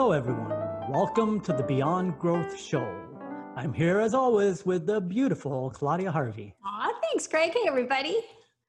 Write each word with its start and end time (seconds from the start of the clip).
Hello, 0.00 0.12
everyone. 0.12 0.48
Welcome 0.88 1.40
to 1.42 1.52
the 1.52 1.62
Beyond 1.62 2.18
Growth 2.18 2.58
Show. 2.58 2.90
I'm 3.54 3.74
here 3.74 4.00
as 4.00 4.14
always 4.14 4.64
with 4.64 4.86
the 4.86 4.98
beautiful 4.98 5.68
Claudia 5.68 6.10
Harvey. 6.10 6.54
Aw, 6.64 6.90
thanks, 7.02 7.28
Craig. 7.28 7.52
Hey, 7.52 7.68
everybody. 7.68 8.16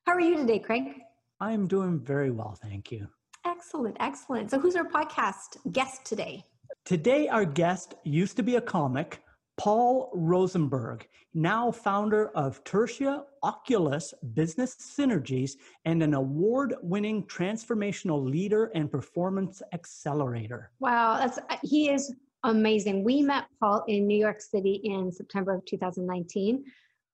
How 0.05 0.11
are 0.11 0.19
you 0.19 0.35
today, 0.35 0.59
Craig? 0.59 0.91
I'm 1.39 1.67
doing 1.69 2.01
very 2.01 2.31
well, 2.31 2.59
thank 2.61 2.91
you. 2.91 3.07
Excellent, 3.45 3.95
excellent. 4.01 4.51
So, 4.51 4.59
who's 4.59 4.75
our 4.75 4.83
podcast 4.83 5.55
guest 5.71 6.03
today? 6.03 6.43
Today, 6.83 7.29
our 7.29 7.45
guest 7.45 7.93
used 8.03 8.35
to 8.35 8.43
be 8.43 8.57
a 8.57 8.61
comic, 8.61 9.23
Paul 9.61 10.09
Rosenberg, 10.15 11.07
now 11.35 11.69
founder 11.71 12.29
of 12.29 12.63
Tertia 12.63 13.25
Oculus 13.43 14.11
Business 14.33 14.75
Synergies 14.75 15.51
and 15.85 16.01
an 16.01 16.15
award 16.15 16.73
winning 16.81 17.25
transformational 17.27 18.27
leader 18.27 18.71
and 18.73 18.91
performance 18.91 19.61
accelerator. 19.71 20.71
Wow, 20.79 21.17
that's 21.19 21.37
uh, 21.37 21.57
he 21.61 21.91
is 21.91 22.11
amazing. 22.43 23.03
We 23.03 23.21
met 23.21 23.45
Paul 23.59 23.83
in 23.87 24.07
New 24.07 24.17
York 24.17 24.41
City 24.41 24.81
in 24.83 25.11
September 25.11 25.53
of 25.53 25.65
2019, 25.65 26.63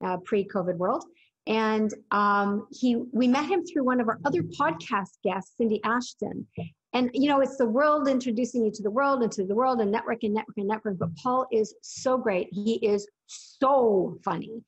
uh, 0.05 0.15
pre-COVID 0.23 0.77
world, 0.77 1.03
and 1.47 1.93
um, 2.11 2.65
he 2.71 2.95
we 3.11 3.27
met 3.27 3.49
him 3.49 3.65
through 3.65 3.83
one 3.83 3.99
of 3.99 4.07
our 4.07 4.19
other 4.23 4.43
podcast 4.43 5.17
guests, 5.21 5.57
Cindy 5.57 5.81
Ashton. 5.83 6.47
And 6.93 7.09
you 7.13 7.29
know, 7.29 7.41
it's 7.41 7.57
the 7.57 7.65
world 7.65 8.07
introducing 8.07 8.65
you 8.65 8.71
to 8.71 8.83
the 8.83 8.89
world 8.89 9.21
and 9.21 9.31
to 9.33 9.45
the 9.45 9.55
world 9.55 9.81
and 9.81 9.91
network 9.91 10.23
and 10.23 10.33
network 10.33 10.57
and 10.57 10.67
network. 10.67 10.97
But 10.97 11.15
Paul 11.17 11.45
is 11.51 11.75
so 11.81 12.17
great. 12.17 12.47
He 12.51 12.75
is 12.75 13.07
so 13.27 14.17
funny. 14.23 14.63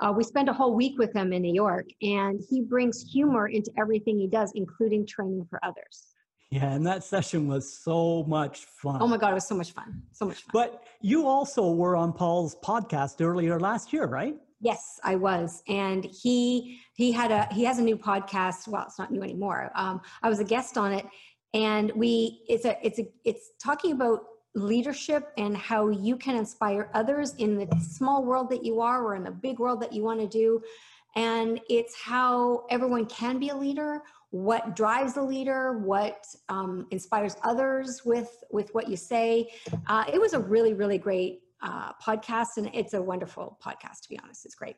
Uh, 0.00 0.12
we 0.16 0.24
spent 0.24 0.48
a 0.48 0.52
whole 0.52 0.74
week 0.74 0.98
with 0.98 1.12
him 1.14 1.32
in 1.32 1.42
New 1.42 1.52
York, 1.52 1.86
and 2.00 2.40
he 2.48 2.62
brings 2.62 3.02
humor 3.12 3.48
into 3.48 3.70
everything 3.78 4.18
he 4.18 4.26
does, 4.26 4.50
including 4.54 5.06
training 5.06 5.46
for 5.50 5.62
others. 5.62 6.06
Yeah, 6.50 6.72
and 6.72 6.84
that 6.86 7.04
session 7.04 7.46
was 7.46 7.78
so 7.78 8.24
much 8.24 8.64
fun. 8.64 9.00
Oh 9.00 9.06
my 9.06 9.18
God, 9.18 9.30
it 9.30 9.34
was 9.34 9.46
so 9.46 9.54
much 9.54 9.72
fun. 9.72 10.02
So 10.12 10.24
much 10.24 10.38
fun. 10.38 10.50
But 10.52 10.84
you 11.00 11.28
also 11.28 11.70
were 11.70 11.94
on 11.96 12.12
Paul's 12.12 12.56
podcast 12.56 13.24
earlier 13.24 13.60
last 13.60 13.92
year, 13.92 14.06
right? 14.06 14.34
Yes, 14.60 14.98
I 15.04 15.14
was, 15.14 15.62
and 15.68 16.04
he 16.04 16.80
he 16.94 17.12
had 17.12 17.30
a 17.30 17.46
he 17.54 17.64
has 17.64 17.78
a 17.78 17.82
new 17.82 17.96
podcast. 17.96 18.68
Well, 18.68 18.84
it's 18.86 18.98
not 18.98 19.10
new 19.10 19.22
anymore. 19.22 19.70
Um, 19.74 20.00
I 20.22 20.28
was 20.28 20.40
a 20.40 20.44
guest 20.44 20.76
on 20.76 20.92
it, 20.92 21.06
and 21.54 21.90
we 21.94 22.42
it's 22.48 22.64
a 22.64 22.84
it's 22.84 22.98
a 22.98 23.08
it's 23.24 23.50
talking 23.62 23.92
about 23.92 24.24
leadership 24.54 25.32
and 25.38 25.56
how 25.56 25.88
you 25.88 26.16
can 26.16 26.36
inspire 26.36 26.90
others 26.94 27.34
in 27.36 27.56
the 27.56 27.68
small 27.80 28.24
world 28.24 28.50
that 28.50 28.64
you 28.64 28.80
are 28.80 29.04
or 29.04 29.14
in 29.14 29.22
the 29.22 29.30
big 29.30 29.58
world 29.58 29.80
that 29.80 29.92
you 29.92 30.02
want 30.02 30.20
to 30.20 30.26
do. 30.26 30.60
And 31.16 31.60
it's 31.68 31.94
how 32.00 32.66
everyone 32.70 33.06
can 33.06 33.38
be 33.38 33.50
a 33.50 33.56
leader 33.56 34.02
what 34.32 34.76
drives 34.76 35.16
a 35.16 35.22
leader 35.22 35.78
what 35.78 36.24
um, 36.48 36.86
inspires 36.92 37.36
others 37.42 38.02
with 38.04 38.44
with 38.52 38.72
what 38.74 38.88
you 38.88 38.96
say. 38.96 39.50
Uh, 39.88 40.04
it 40.12 40.20
was 40.20 40.34
a 40.34 40.38
really 40.38 40.72
really 40.72 40.98
great 40.98 41.40
uh, 41.62 41.92
podcast 41.94 42.56
and 42.56 42.70
it's 42.72 42.94
a 42.94 43.02
wonderful 43.02 43.58
podcast 43.64 44.02
to 44.02 44.08
be 44.08 44.18
honest 44.22 44.44
it's 44.44 44.54
great. 44.54 44.76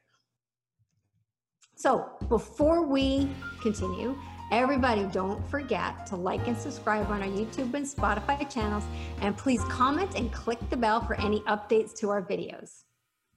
So 1.76 2.08
before 2.28 2.86
we 2.86 3.28
continue 3.60 4.16
Everybody, 4.52 5.04
don't 5.04 5.42
forget 5.48 6.06
to 6.08 6.16
like 6.16 6.46
and 6.46 6.54
subscribe 6.54 7.10
on 7.10 7.22
our 7.22 7.28
YouTube 7.28 7.72
and 7.72 7.86
Spotify 7.86 8.48
channels, 8.52 8.84
and 9.22 9.34
please 9.34 9.64
comment 9.64 10.14
and 10.14 10.30
click 10.30 10.58
the 10.68 10.76
bell 10.76 11.00
for 11.00 11.18
any 11.18 11.40
updates 11.40 11.94
to 12.00 12.10
our 12.10 12.20
videos. 12.20 12.84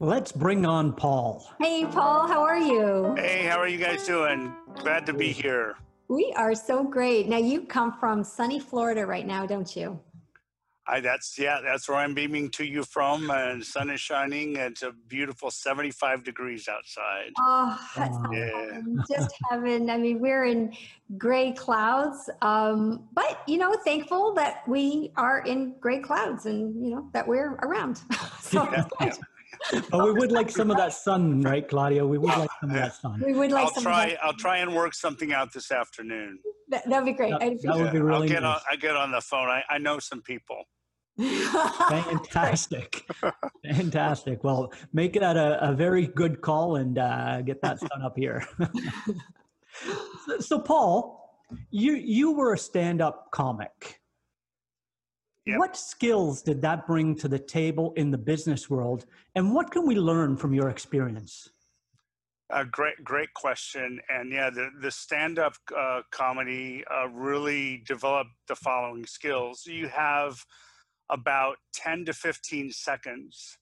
Let's 0.01 0.33
bring 0.33 0.65
on 0.65 0.91
Paul. 0.91 1.49
Hey, 1.61 1.85
Paul, 1.85 2.27
how 2.27 2.43
are 2.43 2.57
you? 2.57 3.15
Hey, 3.15 3.45
how 3.45 3.57
are 3.59 3.67
you 3.69 3.77
guys 3.77 4.05
doing? 4.05 4.53
Glad 4.75 5.05
to 5.05 5.13
be 5.13 5.31
here. 5.31 5.77
We 6.09 6.33
are 6.35 6.53
so 6.53 6.83
great. 6.83 7.29
Now, 7.29 7.37
you 7.37 7.61
come 7.61 7.97
from 7.97 8.21
sunny 8.21 8.59
Florida 8.59 9.05
right 9.05 9.25
now, 9.25 9.45
don't 9.45 9.73
you? 9.73 9.97
I, 10.87 10.99
that's 10.99 11.37
yeah, 11.39 11.61
that's 11.63 11.89
where 11.89 11.97
I'm 11.97 12.13
beaming 12.13 12.49
to 12.51 12.63
you 12.63 12.83
from, 12.83 13.31
and 13.31 13.63
sun 13.65 13.89
is 13.89 13.99
shining. 13.99 14.55
It's 14.55 14.83
a 14.83 14.91
beautiful 15.07 15.49
75 15.49 16.23
degrees 16.23 16.67
outside. 16.67 17.31
Oh, 17.39 17.79
that's 17.95 18.15
yeah. 18.31 18.49
heaven. 18.71 19.03
just 19.09 19.35
heaven. 19.49 19.89
I 19.89 19.97
mean, 19.97 20.19
we're 20.19 20.45
in 20.45 20.73
gray 21.17 21.53
clouds, 21.53 22.29
um, 22.43 23.07
but 23.13 23.41
you 23.47 23.57
know, 23.57 23.73
thankful 23.83 24.35
that 24.35 24.67
we 24.67 25.11
are 25.17 25.39
in 25.39 25.73
gray 25.79 25.99
clouds, 25.99 26.45
and 26.45 26.75
you 26.83 26.91
know 26.91 27.09
that 27.13 27.27
we're 27.27 27.55
around. 27.63 28.01
so 28.39 28.69
yeah, 28.71 28.85
yeah. 29.01 29.81
but 29.89 30.05
we 30.05 30.11
would 30.11 30.31
like 30.31 30.51
some 30.51 30.69
of 30.69 30.77
that 30.77 30.93
sun, 30.93 31.41
right, 31.41 31.67
Claudia? 31.67 32.05
We 32.05 32.19
would 32.19 32.29
like 32.29 32.49
some 32.61 32.69
of 32.69 32.75
that 32.75 32.93
sun. 32.93 33.23
We 33.25 33.33
would 33.33 33.51
like. 33.51 33.75
I'll 33.75 33.81
try. 33.81 34.17
I'll 34.21 34.33
try 34.33 34.57
and 34.59 34.75
work 34.75 34.93
something 34.93 35.33
out 35.33 35.51
this 35.51 35.71
afternoon. 35.71 36.37
That 36.69 36.87
would 36.87 37.05
be 37.05 37.13
great. 37.13 37.31
That, 37.31 37.59
that 37.63 37.75
would 37.75 37.91
be 37.91 37.99
really. 37.99 38.27
I'll 38.27 38.27
get 38.27 38.43
nice. 38.43 38.57
on. 38.57 38.61
I 38.71 38.75
get 38.75 38.95
on 38.95 39.11
the 39.11 39.21
phone. 39.21 39.47
I, 39.47 39.63
I 39.67 39.79
know 39.79 39.97
some 39.97 40.21
people. 40.21 40.65
Fantastic. 41.17 43.05
Fantastic. 43.63 44.43
Well, 44.43 44.73
make 44.93 45.13
that 45.13 45.37
a, 45.37 45.69
a 45.69 45.73
very 45.73 46.07
good 46.07 46.41
call 46.41 46.75
and 46.75 46.97
uh, 46.97 47.41
get 47.41 47.61
that 47.61 47.79
done 47.79 48.01
up 48.01 48.17
here. 48.17 48.45
so, 50.27 50.37
so, 50.39 50.59
Paul, 50.59 51.39
you 51.71 51.93
you 51.93 52.33
were 52.33 52.53
a 52.53 52.57
stand-up 52.57 53.29
comic. 53.31 54.01
Yep. 55.45 55.59
What 55.59 55.77
skills 55.77 56.41
did 56.41 56.61
that 56.63 56.87
bring 56.87 57.15
to 57.17 57.27
the 57.27 57.39
table 57.39 57.93
in 57.95 58.11
the 58.11 58.17
business 58.17 58.69
world, 58.69 59.05
and 59.35 59.53
what 59.53 59.71
can 59.71 59.85
we 59.85 59.95
learn 59.95 60.35
from 60.35 60.53
your 60.53 60.69
experience? 60.69 61.49
A 62.51 62.65
great, 62.65 63.03
great 63.03 63.33
question. 63.33 63.99
And 64.09 64.31
yeah, 64.31 64.49
the, 64.49 64.69
the 64.81 64.91
stand 64.91 65.39
up 65.39 65.55
uh, 65.75 66.01
comedy 66.11 66.83
uh, 66.93 67.07
really 67.09 67.83
developed 67.87 68.31
the 68.47 68.55
following 68.55 69.05
skills. 69.05 69.65
You 69.65 69.87
have 69.87 70.43
about 71.09 71.57
10 71.73 72.05
to 72.05 72.13
15 72.13 72.71
seconds 72.71 73.57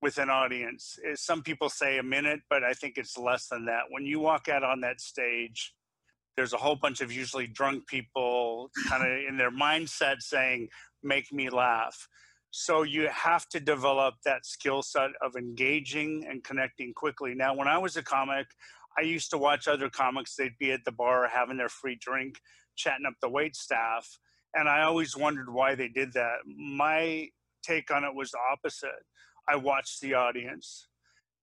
with 0.00 0.18
an 0.18 0.30
audience. 0.30 0.98
Eh, 1.04 1.14
some 1.14 1.42
people 1.42 1.68
say 1.68 1.98
a 1.98 2.02
minute, 2.02 2.40
but 2.48 2.62
I 2.62 2.72
think 2.72 2.94
it's 2.96 3.18
less 3.18 3.48
than 3.48 3.64
that. 3.66 3.82
When 3.90 4.06
you 4.06 4.20
walk 4.20 4.48
out 4.48 4.62
on 4.62 4.80
that 4.82 5.00
stage, 5.00 5.74
there's 6.36 6.52
a 6.52 6.56
whole 6.58 6.76
bunch 6.76 7.00
of 7.00 7.10
usually 7.10 7.48
drunk 7.48 7.86
people 7.88 8.70
kind 8.88 9.02
of 9.02 9.28
in 9.28 9.36
their 9.36 9.50
mindset 9.50 10.20
saying, 10.20 10.68
make 11.02 11.32
me 11.32 11.50
laugh. 11.50 12.08
So 12.50 12.82
you 12.82 13.08
have 13.08 13.48
to 13.50 13.60
develop 13.60 14.14
that 14.24 14.46
skill 14.46 14.82
set 14.82 15.10
of 15.20 15.36
engaging 15.36 16.24
and 16.28 16.42
connecting 16.44 16.94
quickly. 16.94 17.34
Now, 17.34 17.54
when 17.54 17.68
I 17.68 17.76
was 17.76 17.96
a 17.96 18.02
comic, 18.02 18.46
I 18.96 19.02
used 19.02 19.30
to 19.30 19.38
watch 19.38 19.68
other 19.68 19.90
comics. 19.90 20.36
They'd 20.36 20.56
be 20.58 20.72
at 20.72 20.84
the 20.84 20.92
bar 20.92 21.28
having 21.28 21.56
their 21.56 21.68
free 21.68 21.98
drink, 22.00 22.38
chatting 22.76 23.04
up 23.06 23.14
the 23.20 23.28
wait 23.28 23.54
staff 23.54 24.08
and 24.54 24.68
I 24.68 24.82
always 24.82 25.16
wondered 25.16 25.52
why 25.52 25.74
they 25.74 25.88
did 25.88 26.12
that. 26.14 26.38
My 26.46 27.28
take 27.62 27.90
on 27.90 28.04
it 28.04 28.14
was 28.14 28.30
the 28.30 28.38
opposite. 28.52 29.04
I 29.48 29.56
watched 29.56 30.00
the 30.00 30.14
audience. 30.14 30.88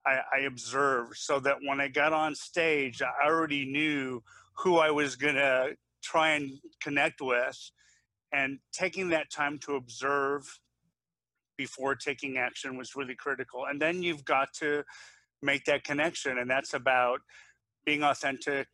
I, 0.06 0.20
I 0.36 0.40
observed 0.40 1.16
so 1.16 1.40
that 1.40 1.56
when 1.64 1.80
I 1.80 1.88
got 1.88 2.12
on 2.12 2.34
stage, 2.34 3.02
I 3.02 3.26
already 3.26 3.64
knew 3.64 4.22
who 4.58 4.78
I 4.78 4.90
was 4.90 5.16
going 5.16 5.34
to 5.34 5.76
try 6.02 6.30
and 6.30 6.50
connect 6.80 7.20
with. 7.20 7.58
And 8.32 8.58
taking 8.72 9.08
that 9.10 9.30
time 9.30 9.58
to 9.60 9.76
observe 9.76 10.42
before 11.56 11.94
taking 11.94 12.38
action 12.38 12.76
was 12.76 12.94
really 12.96 13.14
critical. 13.14 13.64
And 13.68 13.80
then 13.80 14.02
you've 14.02 14.24
got 14.24 14.52
to 14.58 14.84
make 15.42 15.64
that 15.64 15.84
connection. 15.84 16.38
And 16.38 16.50
that's 16.50 16.74
about 16.74 17.20
being 17.84 18.02
authentic. 18.02 18.66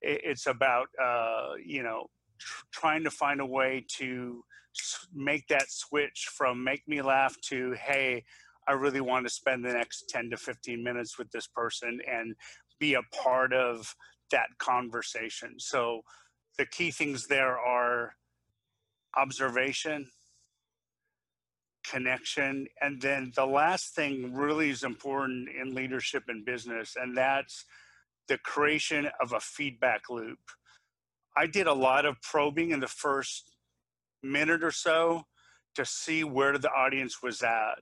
It's 0.00 0.46
about, 0.46 0.88
uh, 1.02 1.54
you 1.64 1.82
know, 1.82 2.06
tr- 2.38 2.64
trying 2.72 3.04
to 3.04 3.10
find 3.10 3.40
a 3.40 3.46
way 3.46 3.84
to 3.96 4.44
make 5.12 5.48
that 5.48 5.70
switch 5.70 6.28
from 6.32 6.62
make 6.62 6.86
me 6.86 7.02
laugh 7.02 7.34
to 7.40 7.72
hey 7.72 8.22
i 8.68 8.72
really 8.72 9.00
want 9.00 9.26
to 9.26 9.32
spend 9.32 9.64
the 9.64 9.72
next 9.72 10.08
10 10.08 10.30
to 10.30 10.36
15 10.36 10.84
minutes 10.84 11.18
with 11.18 11.30
this 11.32 11.48
person 11.48 12.00
and 12.08 12.36
be 12.78 12.94
a 12.94 13.02
part 13.22 13.52
of 13.52 13.94
that 14.30 14.48
conversation. 14.58 15.54
So 15.58 16.02
the 16.56 16.66
key 16.66 16.90
things 16.90 17.26
there 17.26 17.58
are 17.58 18.14
observation 19.16 20.10
connection 21.88 22.66
and 22.82 23.00
then 23.00 23.32
the 23.34 23.46
last 23.46 23.94
thing 23.94 24.34
really 24.34 24.68
is 24.68 24.82
important 24.82 25.48
in 25.48 25.74
leadership 25.74 26.24
and 26.28 26.44
business 26.44 26.94
and 27.00 27.16
that's 27.16 27.64
the 28.26 28.36
creation 28.38 29.08
of 29.22 29.32
a 29.32 29.40
feedback 29.40 30.10
loop 30.10 30.38
I 31.38 31.46
did 31.46 31.68
a 31.68 31.72
lot 31.72 32.04
of 32.04 32.20
probing 32.20 32.72
in 32.72 32.80
the 32.80 32.88
first 32.88 33.52
minute 34.24 34.64
or 34.64 34.72
so 34.72 35.22
to 35.76 35.84
see 35.84 36.24
where 36.24 36.58
the 36.58 36.70
audience 36.70 37.22
was 37.22 37.42
at. 37.42 37.78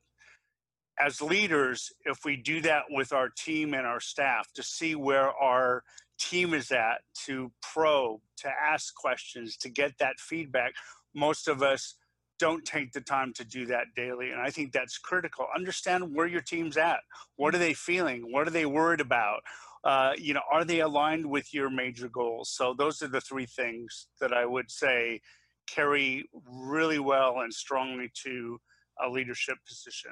As 0.99 1.23
leaders, 1.23 1.91
if 2.05 2.19
we 2.27 2.37
do 2.37 2.61
that 2.63 2.83
with 2.91 3.15
our 3.15 3.31
team 3.31 3.73
and 3.73 3.87
our 3.87 4.01
staff 4.01 4.53
to 4.55 4.63
see 4.63 4.95
where 4.95 5.31
our 5.31 5.83
team 6.19 6.53
is 6.53 6.71
at, 6.71 6.99
to 7.25 7.51
probe, 7.63 8.21
to 8.39 8.49
ask 8.49 8.95
questions, 8.95 9.57
to 9.59 9.71
get 9.71 9.93
that 10.01 10.19
feedback, 10.19 10.73
most 11.15 11.49
of 11.49 11.63
us 11.63 11.95
don't 12.39 12.67
take 12.67 12.93
the 12.93 13.01
time 13.01 13.33
to 13.35 13.45
do 13.45 13.65
that 13.67 13.87
daily. 13.97 14.31
And 14.33 14.41
I 14.41 14.51
think 14.51 14.73
that's 14.73 14.99
critical. 14.99 15.47
Understand 15.55 16.15
where 16.15 16.27
your 16.27 16.43
team's 16.43 16.77
at. 16.77 17.01
What 17.37 17.55
are 17.55 17.59
they 17.59 17.73
feeling? 17.73 18.31
What 18.31 18.47
are 18.47 18.51
they 18.51 18.67
worried 18.67 19.01
about? 19.01 19.41
Uh, 19.87 20.13
you 20.19 20.35
know, 20.35 20.41
are 20.51 20.65
they 20.65 20.81
aligned 20.81 21.25
with 21.25 21.55
your 21.55 21.71
major 21.71 22.09
goals? 22.09 22.51
So 22.51 22.75
those 22.77 23.03
are 23.03 23.09
the 23.17 23.21
three 23.21 23.47
things 23.47 24.09
that 24.21 24.33
I 24.33 24.45
would 24.45 24.69
say 24.69 25.21
carry 25.69 26.29
really 26.45 26.99
well 26.99 27.41
and 27.43 27.55
strongly 27.55 28.11
to 28.25 28.59
a 29.07 29.09
leadership 29.09 29.59
position. 29.65 30.11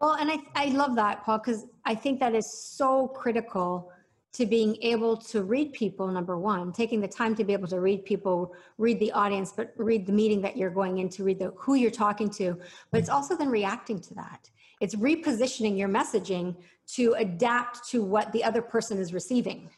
Well, 0.00 0.14
and 0.14 0.30
I, 0.30 0.38
I 0.54 0.66
love 0.68 0.96
that, 0.96 1.24
Paul, 1.24 1.38
because 1.44 1.66
I 1.84 1.94
think 1.94 2.20
that 2.20 2.34
is 2.34 2.50
so 2.50 3.08
critical 3.08 3.92
to 4.32 4.46
being 4.46 4.78
able 4.80 5.16
to 5.16 5.42
read 5.42 5.74
people, 5.74 6.06
number 6.08 6.38
one, 6.38 6.72
taking 6.72 7.02
the 7.02 7.08
time 7.08 7.34
to 7.34 7.44
be 7.44 7.52
able 7.52 7.68
to 7.68 7.80
read 7.80 8.02
people, 8.06 8.54
read 8.78 8.98
the 8.98 9.12
audience, 9.12 9.52
but 9.54 9.74
read 9.76 10.06
the 10.06 10.12
meeting 10.12 10.40
that 10.40 10.56
you're 10.56 10.70
going 10.70 10.98
into, 10.98 11.22
read 11.22 11.38
the 11.38 11.52
who 11.56 11.74
you're 11.74 11.90
talking 11.90 12.30
to. 12.30 12.58
But 12.90 13.00
it's 13.00 13.10
also 13.10 13.36
then 13.36 13.50
reacting 13.50 14.00
to 14.00 14.14
that. 14.14 14.50
It's 14.80 14.94
repositioning 14.94 15.78
your 15.78 15.88
messaging 15.88 16.56
to 16.94 17.14
adapt 17.14 17.88
to 17.90 18.02
what 18.02 18.32
the 18.32 18.44
other 18.44 18.62
person 18.62 18.98
is 18.98 19.12
receiving 19.12 19.70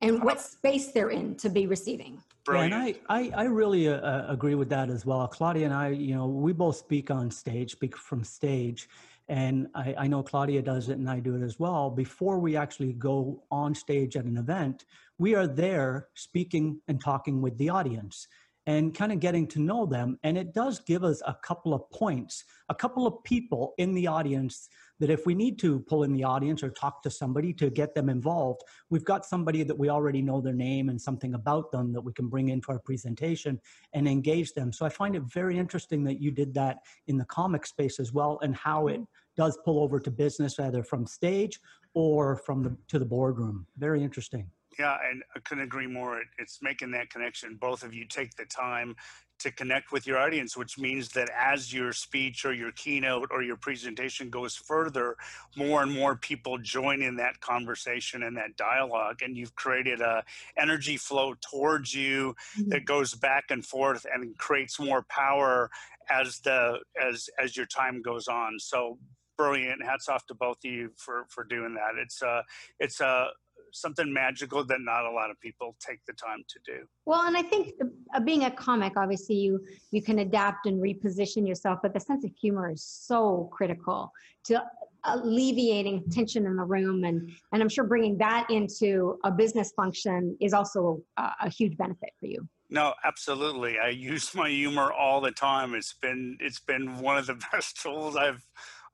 and 0.00 0.22
what 0.22 0.40
space 0.40 0.92
they're 0.92 1.10
in 1.10 1.34
to 1.36 1.48
be 1.48 1.66
receiving. 1.66 2.22
Brilliant. 2.44 2.72
Yeah, 2.72 2.86
and 2.86 2.96
I, 3.08 3.38
I, 3.38 3.42
I 3.42 3.44
really 3.44 3.88
uh, 3.88 3.96
uh, 3.96 4.26
agree 4.28 4.54
with 4.54 4.68
that 4.70 4.88
as 4.90 5.04
well. 5.04 5.26
Claudia 5.26 5.64
and 5.64 5.74
I, 5.74 5.88
you 5.88 6.14
know, 6.14 6.26
we 6.26 6.52
both 6.52 6.76
speak 6.76 7.10
on 7.10 7.30
stage, 7.30 7.72
speak 7.72 7.96
from 7.96 8.22
stage. 8.22 8.88
And 9.28 9.68
I, 9.74 9.94
I 9.98 10.06
know 10.06 10.22
Claudia 10.22 10.62
does 10.62 10.88
it 10.88 10.98
and 10.98 11.10
I 11.10 11.18
do 11.18 11.34
it 11.34 11.42
as 11.42 11.58
well. 11.58 11.90
Before 11.90 12.38
we 12.38 12.56
actually 12.56 12.92
go 12.92 13.42
on 13.50 13.74
stage 13.74 14.16
at 14.16 14.24
an 14.24 14.36
event, 14.36 14.84
we 15.18 15.34
are 15.34 15.48
there 15.48 16.08
speaking 16.14 16.80
and 16.86 17.00
talking 17.00 17.42
with 17.42 17.58
the 17.58 17.70
audience 17.70 18.28
and 18.66 18.94
kind 18.94 19.12
of 19.12 19.20
getting 19.20 19.46
to 19.46 19.60
know 19.60 19.86
them. 19.86 20.18
And 20.24 20.36
it 20.36 20.52
does 20.52 20.80
give 20.80 21.04
us 21.04 21.22
a 21.26 21.36
couple 21.42 21.72
of 21.72 21.88
points, 21.90 22.44
a 22.68 22.74
couple 22.74 23.06
of 23.06 23.22
people 23.24 23.74
in 23.78 23.94
the 23.94 24.08
audience 24.08 24.68
that 24.98 25.10
if 25.10 25.26
we 25.26 25.34
need 25.34 25.58
to 25.58 25.80
pull 25.80 26.02
in 26.02 26.12
the 26.12 26.24
audience 26.24 26.62
or 26.62 26.70
talk 26.70 27.02
to 27.02 27.10
somebody 27.10 27.52
to 27.52 27.70
get 27.70 27.94
them 27.94 28.08
involved, 28.08 28.62
we've 28.90 29.04
got 29.04 29.24
somebody 29.24 29.62
that 29.62 29.78
we 29.78 29.88
already 29.88 30.22
know 30.22 30.40
their 30.40 30.54
name 30.54 30.88
and 30.88 31.00
something 31.00 31.34
about 31.34 31.70
them 31.70 31.92
that 31.92 32.00
we 32.00 32.12
can 32.12 32.28
bring 32.28 32.48
into 32.48 32.70
our 32.70 32.78
presentation 32.78 33.60
and 33.92 34.08
engage 34.08 34.52
them. 34.54 34.72
So 34.72 34.86
I 34.86 34.88
find 34.88 35.14
it 35.14 35.22
very 35.22 35.58
interesting 35.58 36.02
that 36.04 36.20
you 36.20 36.30
did 36.30 36.54
that 36.54 36.78
in 37.06 37.18
the 37.18 37.26
comic 37.26 37.66
space 37.66 38.00
as 38.00 38.12
well 38.12 38.38
and 38.42 38.56
how 38.56 38.88
it 38.88 39.00
does 39.36 39.58
pull 39.64 39.80
over 39.80 40.00
to 40.00 40.10
business 40.10 40.58
either 40.58 40.82
from 40.82 41.06
stage 41.06 41.60
or 41.94 42.36
from 42.36 42.62
the 42.62 42.76
to 42.88 42.98
the 42.98 43.04
boardroom. 43.04 43.66
Very 43.76 44.02
interesting. 44.02 44.50
Yeah, 44.78 44.96
and 45.10 45.22
I 45.34 45.40
couldn't 45.40 45.64
agree 45.64 45.86
more. 45.86 46.20
It's 46.38 46.58
making 46.60 46.90
that 46.92 47.10
connection. 47.10 47.56
Both 47.56 47.82
of 47.82 47.94
you 47.94 48.04
take 48.06 48.36
the 48.36 48.44
time 48.44 48.94
to 49.38 49.50
connect 49.50 49.92
with 49.92 50.06
your 50.06 50.18
audience, 50.18 50.56
which 50.56 50.78
means 50.78 51.10
that 51.10 51.28
as 51.36 51.72
your 51.72 51.92
speech 51.92 52.44
or 52.44 52.52
your 52.52 52.72
keynote 52.72 53.28
or 53.30 53.42
your 53.42 53.56
presentation 53.56 54.30
goes 54.30 54.56
further, 54.56 55.16
more 55.56 55.82
and 55.82 55.92
more 55.92 56.16
people 56.16 56.58
join 56.58 57.02
in 57.02 57.16
that 57.16 57.40
conversation 57.40 58.22
and 58.22 58.36
that 58.36 58.56
dialogue, 58.56 59.20
and 59.22 59.36
you've 59.36 59.54
created 59.54 60.00
a 60.00 60.24
energy 60.58 60.96
flow 60.96 61.34
towards 61.50 61.94
you 61.94 62.34
mm-hmm. 62.58 62.70
that 62.70 62.84
goes 62.84 63.14
back 63.14 63.44
and 63.50 63.64
forth 63.64 64.06
and 64.12 64.36
creates 64.38 64.80
more 64.80 65.04
power 65.08 65.70
as 66.08 66.38
the 66.40 66.78
as 67.00 67.28
as 67.42 67.56
your 67.56 67.66
time 67.66 68.00
goes 68.00 68.28
on. 68.28 68.58
So 68.58 68.98
brilliant! 69.36 69.84
Hats 69.84 70.08
off 70.08 70.26
to 70.26 70.34
both 70.34 70.58
of 70.64 70.70
you 70.70 70.90
for 70.96 71.26
for 71.28 71.44
doing 71.44 71.74
that. 71.74 72.00
It's 72.00 72.22
a 72.22 72.42
it's 72.78 73.00
a 73.00 73.28
something 73.72 74.12
magical 74.12 74.64
that 74.64 74.80
not 74.80 75.04
a 75.04 75.10
lot 75.10 75.30
of 75.30 75.40
people 75.40 75.76
take 75.80 76.00
the 76.06 76.12
time 76.12 76.42
to 76.48 76.58
do. 76.64 76.86
Well, 77.04 77.22
and 77.22 77.36
I 77.36 77.42
think 77.42 77.74
uh, 78.14 78.20
being 78.20 78.44
a 78.44 78.50
comic, 78.50 78.94
obviously 78.96 79.36
you 79.36 79.60
you 79.90 80.02
can 80.02 80.20
adapt 80.20 80.66
and 80.66 80.82
reposition 80.82 81.46
yourself, 81.46 81.80
but 81.82 81.94
the 81.94 82.00
sense 82.00 82.24
of 82.24 82.30
humor 82.40 82.70
is 82.70 82.84
so 82.84 83.48
critical 83.52 84.12
to 84.44 84.62
alleviating 85.04 86.04
tension 86.10 86.46
in 86.46 86.56
the 86.56 86.64
room, 86.64 87.04
and 87.04 87.30
and 87.52 87.62
I'm 87.62 87.68
sure 87.68 87.84
bringing 87.84 88.18
that 88.18 88.48
into 88.50 89.18
a 89.24 89.30
business 89.30 89.72
function 89.76 90.36
is 90.40 90.52
also 90.52 91.02
a, 91.16 91.30
a 91.42 91.50
huge 91.50 91.76
benefit 91.76 92.10
for 92.18 92.26
you. 92.26 92.48
No, 92.68 92.94
absolutely. 93.04 93.78
I 93.78 93.88
use 93.88 94.34
my 94.34 94.48
humor 94.48 94.92
all 94.92 95.20
the 95.20 95.30
time. 95.30 95.74
It's 95.74 95.92
been 95.92 96.36
it's 96.40 96.60
been 96.60 96.98
one 96.98 97.16
of 97.16 97.26
the 97.26 97.40
best 97.52 97.80
tools 97.80 98.16
I've 98.16 98.44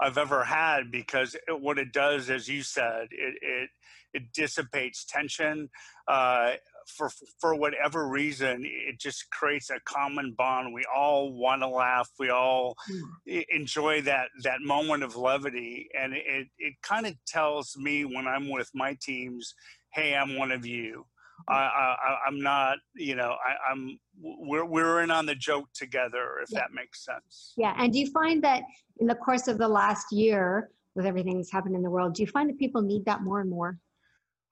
I've 0.02 0.18
ever 0.18 0.42
had 0.42 0.90
because 0.90 1.34
it, 1.34 1.60
what 1.60 1.78
it 1.78 1.92
does, 1.92 2.28
as 2.28 2.48
you 2.48 2.62
said, 2.62 3.08
it 3.10 3.34
it 3.40 3.70
it 4.14 4.32
dissipates 4.34 5.04
tension. 5.04 5.70
Uh, 6.08 6.52
for 6.86 7.08
for 7.40 7.54
whatever 7.54 8.08
reason, 8.08 8.64
it 8.64 8.98
just 8.98 9.30
creates 9.30 9.70
a 9.70 9.78
common 9.84 10.34
bond. 10.36 10.74
We 10.74 10.84
all 10.94 11.32
want 11.32 11.62
to 11.62 11.68
laugh. 11.68 12.10
We 12.18 12.30
all 12.30 12.76
mm. 12.90 13.44
enjoy 13.50 14.02
that 14.02 14.28
that 14.42 14.60
moment 14.60 15.04
of 15.04 15.16
levity, 15.16 15.88
and 15.98 16.12
it 16.14 16.48
it 16.58 16.74
kind 16.82 17.06
of 17.06 17.14
tells 17.26 17.76
me 17.76 18.04
when 18.04 18.26
I'm 18.26 18.50
with 18.50 18.70
my 18.74 18.96
teams, 19.00 19.54
"Hey, 19.92 20.14
I'm 20.14 20.36
one 20.36 20.52
of 20.52 20.66
you." 20.66 21.06
I, 21.48 21.54
I, 21.54 22.28
am 22.28 22.40
not, 22.40 22.78
you 22.94 23.14
know, 23.14 23.34
I, 23.44 23.72
am 23.72 23.98
we're, 24.20 24.64
we're 24.64 25.02
in 25.02 25.10
on 25.10 25.26
the 25.26 25.34
joke 25.34 25.68
together, 25.74 26.40
if 26.42 26.50
yeah. 26.50 26.60
that 26.60 26.72
makes 26.72 27.04
sense. 27.04 27.54
Yeah. 27.56 27.74
And 27.78 27.92
do 27.92 27.98
you 27.98 28.10
find 28.10 28.42
that 28.44 28.62
in 28.98 29.06
the 29.06 29.14
course 29.14 29.48
of 29.48 29.58
the 29.58 29.68
last 29.68 30.12
year, 30.12 30.70
with 30.94 31.06
everything 31.06 31.36
that's 31.36 31.50
happened 31.50 31.74
in 31.74 31.82
the 31.82 31.90
world, 31.90 32.14
do 32.14 32.22
you 32.22 32.26
find 32.26 32.48
that 32.50 32.58
people 32.58 32.82
need 32.82 33.04
that 33.06 33.22
more 33.22 33.40
and 33.40 33.50
more? 33.50 33.78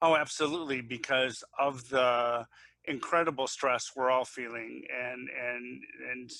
Oh, 0.01 0.15
absolutely, 0.15 0.81
because 0.81 1.43
of 1.59 1.87
the 1.89 2.45
incredible 2.85 3.45
stress 3.45 3.91
we're 3.95 4.09
all 4.09 4.25
feeling, 4.25 4.83
and 4.91 5.29
and 5.29 5.81
and 6.11 6.31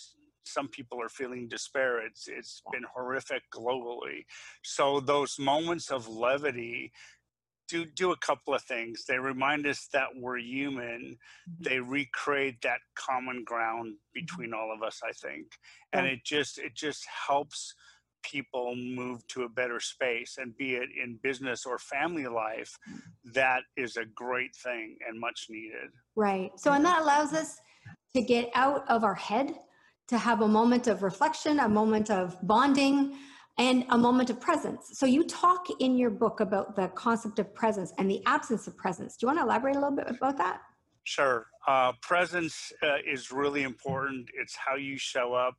some 0.43 0.67
people 0.67 0.99
are 0.99 1.09
feeling 1.09 1.47
despair. 1.47 2.03
It's 2.03 2.27
it's 2.27 2.63
been 2.71 2.83
horrific 2.93 3.43
globally. 3.53 4.25
So 4.63 4.99
those 4.99 5.37
moments 5.37 5.91
of 5.91 6.07
levity 6.07 6.91
do 7.71 7.85
do 7.85 8.11
a 8.11 8.17
couple 8.17 8.53
of 8.53 8.61
things. 8.63 9.05
They 9.07 9.17
remind 9.17 9.65
us 9.65 9.87
that 9.93 10.09
we're 10.15 10.39
human. 10.39 11.17
Mm-hmm. 11.49 11.63
They 11.63 11.79
recreate 11.79 12.61
that 12.63 12.79
common 12.95 13.43
ground 13.45 13.95
between 14.13 14.53
all 14.53 14.73
of 14.75 14.83
us, 14.83 14.99
I 15.03 15.13
think, 15.13 15.47
and 15.93 16.05
it 16.05 16.19
just 16.25 16.59
it 16.59 16.75
just 16.75 17.05
helps 17.27 17.73
people 18.23 18.75
move 18.75 19.25
to 19.27 19.43
a 19.43 19.49
better 19.49 19.79
space 19.79 20.35
and 20.37 20.55
be 20.55 20.75
it 20.75 20.89
in 21.01 21.17
business 21.23 21.65
or 21.65 21.79
family 21.79 22.27
life 22.27 22.77
that 23.33 23.61
is 23.77 23.97
a 23.97 24.05
great 24.13 24.55
thing 24.63 24.95
and 25.07 25.19
much 25.19 25.47
needed 25.49 25.89
right 26.15 26.51
so 26.55 26.71
and 26.73 26.85
that 26.85 27.01
allows 27.01 27.33
us 27.33 27.57
to 28.15 28.21
get 28.21 28.51
out 28.53 28.87
of 28.89 29.03
our 29.03 29.15
head 29.15 29.55
to 30.07 30.19
have 30.19 30.41
a 30.41 30.47
moment 30.47 30.85
of 30.85 31.01
reflection 31.01 31.61
a 31.61 31.67
moment 31.67 32.11
of 32.11 32.37
bonding 32.43 33.17
and 33.61 33.85
a 33.89 33.97
moment 33.97 34.31
of 34.31 34.41
presence. 34.41 34.89
So 34.93 35.05
you 35.05 35.23
talk 35.23 35.67
in 35.79 35.95
your 35.95 36.09
book 36.09 36.39
about 36.39 36.75
the 36.75 36.87
concept 36.87 37.37
of 37.37 37.53
presence 37.53 37.93
and 37.99 38.09
the 38.09 38.19
absence 38.25 38.65
of 38.65 38.75
presence. 38.75 39.15
Do 39.15 39.25
you 39.25 39.27
want 39.27 39.37
to 39.37 39.43
elaborate 39.43 39.75
a 39.75 39.79
little 39.79 39.95
bit 39.95 40.09
about 40.09 40.39
that? 40.39 40.61
Sure. 41.03 41.45
Uh, 41.67 41.91
presence 42.01 42.73
uh, 42.81 42.95
is 43.07 43.31
really 43.31 43.61
important. 43.61 44.31
It's 44.33 44.55
how 44.55 44.77
you 44.77 44.97
show 44.97 45.35
up. 45.35 45.53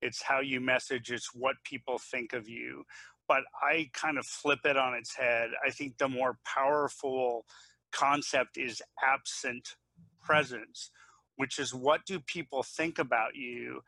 It's 0.00 0.22
how 0.22 0.38
you 0.38 0.60
message, 0.60 1.10
it's 1.10 1.34
what 1.34 1.56
people 1.64 1.98
think 1.98 2.32
of 2.32 2.48
you. 2.48 2.84
But 3.26 3.42
I 3.60 3.90
kind 3.92 4.16
of 4.18 4.24
flip 4.24 4.60
it 4.64 4.76
on 4.76 4.94
its 4.94 5.16
head. 5.16 5.50
I 5.66 5.70
think 5.70 5.98
the 5.98 6.08
more 6.08 6.38
powerful 6.44 7.44
concept 7.90 8.56
is 8.56 8.80
absent 9.02 9.74
presence, 10.20 10.92
which 11.34 11.58
is 11.58 11.74
what 11.74 12.02
do 12.06 12.20
people 12.20 12.62
think 12.62 13.00
about 13.00 13.34
you 13.34 13.80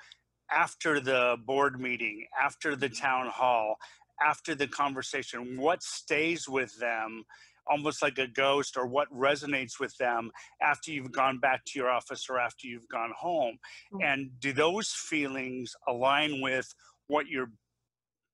after 0.52 1.00
the 1.00 1.37
board 1.45 1.80
meeting, 1.80 2.26
after 2.42 2.76
the 2.76 2.88
town 2.88 3.28
hall, 3.28 3.76
after 4.21 4.54
the 4.54 4.66
conversation? 4.66 5.61
What 5.61 5.83
stays 5.83 6.49
with 6.49 6.78
them 6.78 7.25
almost 7.71 8.02
like 8.02 8.19
a 8.19 8.26
ghost 8.26 8.76
or 8.76 8.87
what 8.87 9.09
resonates 9.14 9.78
with 9.78 9.97
them 9.99 10.30
after 10.61 10.90
you've 10.90 11.12
gone 11.12 11.38
back 11.38 11.64
to 11.64 11.78
your 11.78 11.90
office 11.90 12.26
or 12.28 12.38
after 12.38 12.66
you've 12.66 12.88
gone 12.88 13.12
home 13.16 13.59
mm-hmm. 13.92 14.02
and 14.02 14.30
do 14.40 14.52
those 14.52 14.88
feelings 14.88 15.73
align 15.88 16.40
with 16.40 16.75
what 17.07 17.28
your 17.28 17.50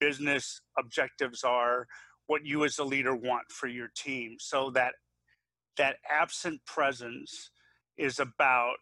business 0.01 0.61
objectives 0.79 1.43
are 1.43 1.87
what 2.27 2.45
you 2.45 2.65
as 2.65 2.79
a 2.79 2.85
leader 2.85 3.15
want 3.15 3.51
for 3.51 3.67
your 3.67 3.89
team 3.97 4.37
so 4.39 4.71
that 4.71 4.93
that 5.77 5.97
absent 6.11 6.61
presence 6.67 7.51
is 7.99 8.19
about 8.19 8.77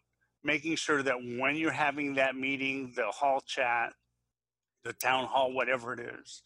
making 0.45 0.77
sure 0.77 1.03
that 1.03 1.17
when 1.39 1.57
you're 1.57 1.71
having 1.71 2.15
that 2.15 2.35
meeting 2.37 2.93
the 2.95 3.07
hall 3.07 3.41
chat 3.45 3.93
the 4.85 4.93
town 4.93 5.25
hall 5.25 5.53
whatever 5.53 5.93
it 5.93 5.99
is 5.99 6.43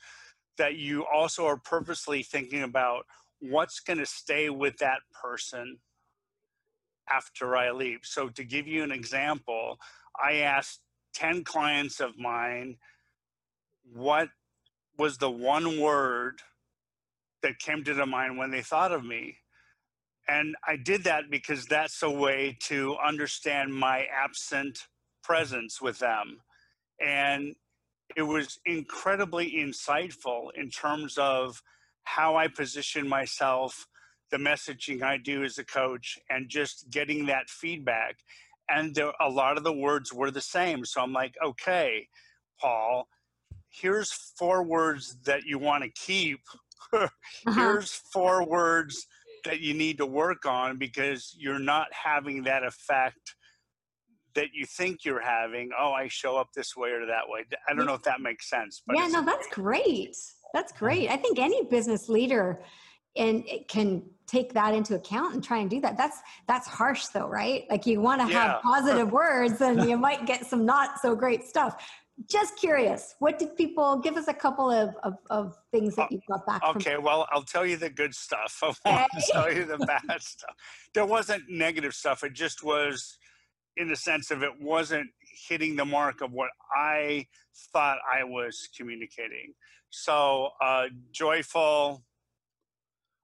that 0.57 0.75
you 0.75 1.05
also 1.05 1.45
are 1.45 1.57
purposely 1.57 2.23
thinking 2.23 2.63
about 2.63 3.05
what's 3.39 3.79
going 3.79 3.99
to 3.99 4.05
stay 4.05 4.49
with 4.49 4.77
that 4.77 4.99
person 5.23 5.77
after 7.09 7.55
I 7.55 7.71
leave. 7.71 8.01
So, 8.03 8.29
to 8.29 8.43
give 8.43 8.67
you 8.67 8.83
an 8.83 8.91
example, 8.91 9.79
I 10.21 10.37
asked 10.37 10.81
10 11.15 11.43
clients 11.43 11.99
of 11.99 12.17
mine 12.19 12.77
what 13.93 14.29
was 14.97 15.17
the 15.17 15.31
one 15.31 15.79
word 15.79 16.41
that 17.41 17.59
came 17.59 17.83
to 17.85 17.93
their 17.93 18.05
mind 18.05 18.37
when 18.37 18.51
they 18.51 18.61
thought 18.61 18.91
of 18.91 19.03
me. 19.03 19.37
And 20.29 20.55
I 20.67 20.75
did 20.77 21.05
that 21.05 21.31
because 21.31 21.65
that's 21.65 22.03
a 22.03 22.11
way 22.11 22.57
to 22.67 22.95
understand 23.03 23.73
my 23.73 24.05
absent 24.13 24.79
presence 25.23 25.81
with 25.81 25.99
them. 25.99 26.41
And 27.01 27.55
it 28.15 28.23
was 28.23 28.59
incredibly 28.65 29.53
insightful 29.53 30.49
in 30.55 30.69
terms 30.69 31.17
of 31.17 31.63
how 32.03 32.35
I 32.35 32.47
position 32.47 33.07
myself, 33.07 33.87
the 34.31 34.37
messaging 34.37 35.03
I 35.03 35.17
do 35.17 35.43
as 35.43 35.57
a 35.57 35.65
coach, 35.65 36.19
and 36.29 36.49
just 36.49 36.89
getting 36.91 37.25
that 37.27 37.49
feedback. 37.49 38.17
and 38.69 38.95
there, 38.95 39.13
a 39.19 39.29
lot 39.29 39.57
of 39.57 39.63
the 39.63 39.73
words 39.73 40.13
were 40.13 40.31
the 40.31 40.41
same. 40.41 40.85
So 40.85 41.01
I'm 41.01 41.13
like, 41.13 41.35
okay, 41.43 42.07
Paul, 42.59 43.07
here's 43.69 44.11
four 44.37 44.63
words 44.63 45.17
that 45.25 45.43
you 45.45 45.57
want 45.59 45.83
to 45.83 45.89
keep. 45.89 46.41
uh-huh. 46.93 47.07
Here's 47.53 47.93
four 48.13 48.47
words 48.47 49.07
that 49.45 49.61
you 49.61 49.73
need 49.73 49.97
to 49.97 50.05
work 50.05 50.45
on 50.45 50.77
because 50.77 51.35
you're 51.37 51.59
not 51.59 51.87
having 51.91 52.43
that 52.43 52.63
effect 52.63 53.35
that 54.35 54.47
you 54.53 54.65
think 54.65 55.05
you're 55.05 55.21
having. 55.21 55.69
Oh, 55.77 55.91
I 55.91 56.07
show 56.07 56.37
up 56.37 56.49
this 56.55 56.75
way 56.75 56.91
or 56.91 57.05
that 57.05 57.27
way. 57.27 57.45
I 57.67 57.73
don't 57.73 57.85
know 57.85 57.93
if 57.93 58.03
that 58.03 58.21
makes 58.21 58.49
sense. 58.49 58.81
But 58.85 58.97
yeah, 58.97 59.07
no, 59.07 59.23
that's 59.25 59.47
great. 59.47 60.15
That's 60.53 60.71
great. 60.71 61.09
I 61.09 61.17
think 61.17 61.39
any 61.39 61.63
business 61.65 62.09
leader 62.09 62.61
and 63.15 63.43
can 63.67 64.03
take 64.27 64.53
that 64.53 64.75
into 64.75 64.95
account 64.95 65.33
and 65.33 65.43
try 65.43 65.57
and 65.57 65.69
do 65.69 65.81
that. 65.81 65.97
That's 65.97 66.17
that's 66.47 66.67
harsh 66.67 67.07
though, 67.07 67.27
right? 67.27 67.65
Like 67.69 67.85
you 67.85 67.99
want 67.99 68.21
to 68.21 68.27
yeah. 68.27 68.53
have 68.53 68.61
positive 68.61 69.11
words 69.11 69.59
and 69.61 69.89
you 69.89 69.97
might 69.97 70.25
get 70.25 70.45
some 70.45 70.65
not 70.65 70.99
so 71.01 71.15
great 71.15 71.43
stuff. 71.43 71.83
Just 72.27 72.57
curious, 72.57 73.15
what 73.19 73.39
did 73.39 73.55
people 73.55 73.97
give 73.97 74.17
us 74.17 74.27
a 74.27 74.33
couple 74.33 74.69
of, 74.69 74.95
of, 75.03 75.13
of 75.29 75.55
things 75.71 75.95
that 75.95 76.11
you 76.11 76.19
got 76.29 76.45
back? 76.45 76.61
Okay, 76.63 76.95
from- 76.95 77.03
well, 77.03 77.27
I'll 77.31 77.43
tell 77.43 77.65
you 77.65 77.77
the 77.77 77.89
good 77.89 78.13
stuff. 78.13 78.59
I 78.63 78.65
won't 78.67 78.77
okay. 78.85 79.25
tell 79.31 79.53
you 79.53 79.65
the 79.65 79.77
bad 79.77 80.21
stuff. 80.21 80.55
There 80.93 81.05
wasn't 81.05 81.43
negative 81.49 81.93
stuff. 81.93 82.23
It 82.23 82.33
just 82.33 82.63
was 82.63 83.17
in 83.77 83.87
the 83.87 83.95
sense 83.95 84.31
of 84.31 84.43
it 84.43 84.51
wasn't 84.59 85.09
hitting 85.47 85.75
the 85.75 85.85
mark 85.85 86.21
of 86.21 86.33
what 86.33 86.49
I 86.75 87.27
thought 87.71 87.97
I 88.11 88.23
was 88.23 88.67
communicating. 88.75 89.53
So 89.89 90.49
uh, 90.61 90.87
joyful, 91.11 92.03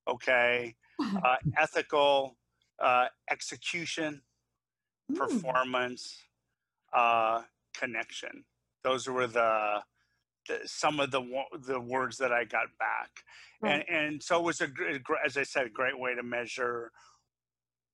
okay, 0.08 0.76
uh, 1.02 1.36
ethical, 1.58 2.38
uh, 2.82 3.08
execution, 3.30 4.22
mm. 5.12 5.18
performance, 5.18 6.18
uh, 6.94 7.42
connection. 7.78 8.46
Those 8.86 9.08
were 9.08 9.26
the, 9.26 9.82
the, 10.48 10.60
some 10.66 11.00
of 11.00 11.10
the 11.10 11.24
the 11.66 11.80
words 11.80 12.18
that 12.18 12.32
I 12.32 12.44
got 12.44 12.68
back, 12.78 13.10
and 13.64 13.84
and 13.90 14.24
so 14.24 14.40
it 14.40 14.44
was 14.44 14.62
a 14.62 14.70
as 15.26 15.38
I 15.38 15.44
said, 15.44 15.66
a 15.66 15.70
great 15.70 16.00
way 16.00 16.14
to 16.14 16.22
measure. 16.22 16.92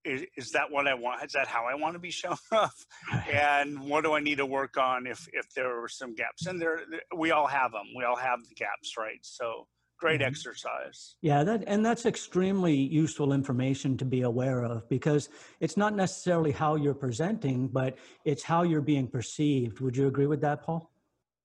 Is, 0.03 0.23
is 0.35 0.51
that 0.51 0.69
what 0.69 0.87
I 0.87 0.95
want? 0.95 1.23
Is 1.23 1.31
that 1.31 1.47
how 1.47 1.65
I 1.65 1.75
want 1.75 1.93
to 1.93 1.99
be 1.99 2.11
shown 2.11 2.35
up? 2.51 2.73
And 3.31 3.79
what 3.79 4.03
do 4.03 4.13
I 4.13 4.19
need 4.19 4.39
to 4.39 4.45
work 4.45 4.75
on 4.75 5.07
if 5.07 5.25
if 5.31 5.45
there 5.55 5.79
were 5.79 5.87
some 5.87 6.13
gaps? 6.13 6.45
And 6.45 6.61
there, 6.61 6.81
we 7.15 7.31
all 7.31 7.47
have 7.47 7.71
them. 7.71 7.85
We 7.95 8.03
all 8.03 8.17
have 8.17 8.39
the 8.49 8.55
gaps, 8.55 8.97
right? 8.97 9.19
So 9.21 9.67
great 10.01 10.19
mm-hmm. 10.19 10.27
exercise. 10.27 11.15
Yeah, 11.21 11.43
that 11.43 11.63
and 11.67 11.85
that's 11.85 12.05
extremely 12.05 12.73
useful 12.73 13.31
information 13.31 13.97
to 13.97 14.05
be 14.05 14.23
aware 14.23 14.63
of 14.63 14.89
because 14.89 15.29
it's 15.61 15.77
not 15.77 15.95
necessarily 15.95 16.51
how 16.51 16.75
you're 16.75 16.95
presenting, 16.95 17.67
but 17.67 17.97
it's 18.25 18.43
how 18.43 18.63
you're 18.63 18.81
being 18.81 19.07
perceived. 19.07 19.79
Would 19.79 19.95
you 19.95 20.07
agree 20.07 20.27
with 20.27 20.41
that, 20.41 20.63
Paul? 20.63 20.91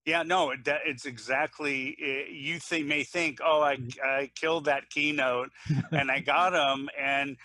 Yeah, 0.06 0.22
no, 0.22 0.50
it, 0.50 0.60
it's 0.86 1.04
exactly. 1.04 1.96
Eh, 2.02 2.24
you 2.30 2.58
think, 2.58 2.86
may 2.86 3.04
think, 3.04 3.38
oh, 3.44 3.60
I. 3.62 3.76
I 4.02 4.30
killed 4.34 4.64
that 4.64 4.88
keynote 4.90 5.50
and 5.92 6.10
I 6.10 6.20
got 6.20 6.50
them, 6.50 6.88
and 6.98 7.36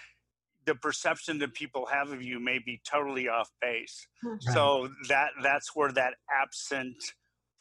the 0.66 0.76
perception 0.76 1.40
that 1.40 1.54
people 1.54 1.86
have 1.88 2.12
of 2.12 2.22
you 2.22 2.40
may 2.40 2.60
be 2.60 2.80
totally 2.90 3.28
off 3.28 3.50
base. 3.62 4.08
Right. 4.24 4.42
So 4.54 4.90
that 5.10 5.32
that's 5.44 5.76
where 5.76 5.92
that 5.92 6.14
absent 6.42 6.96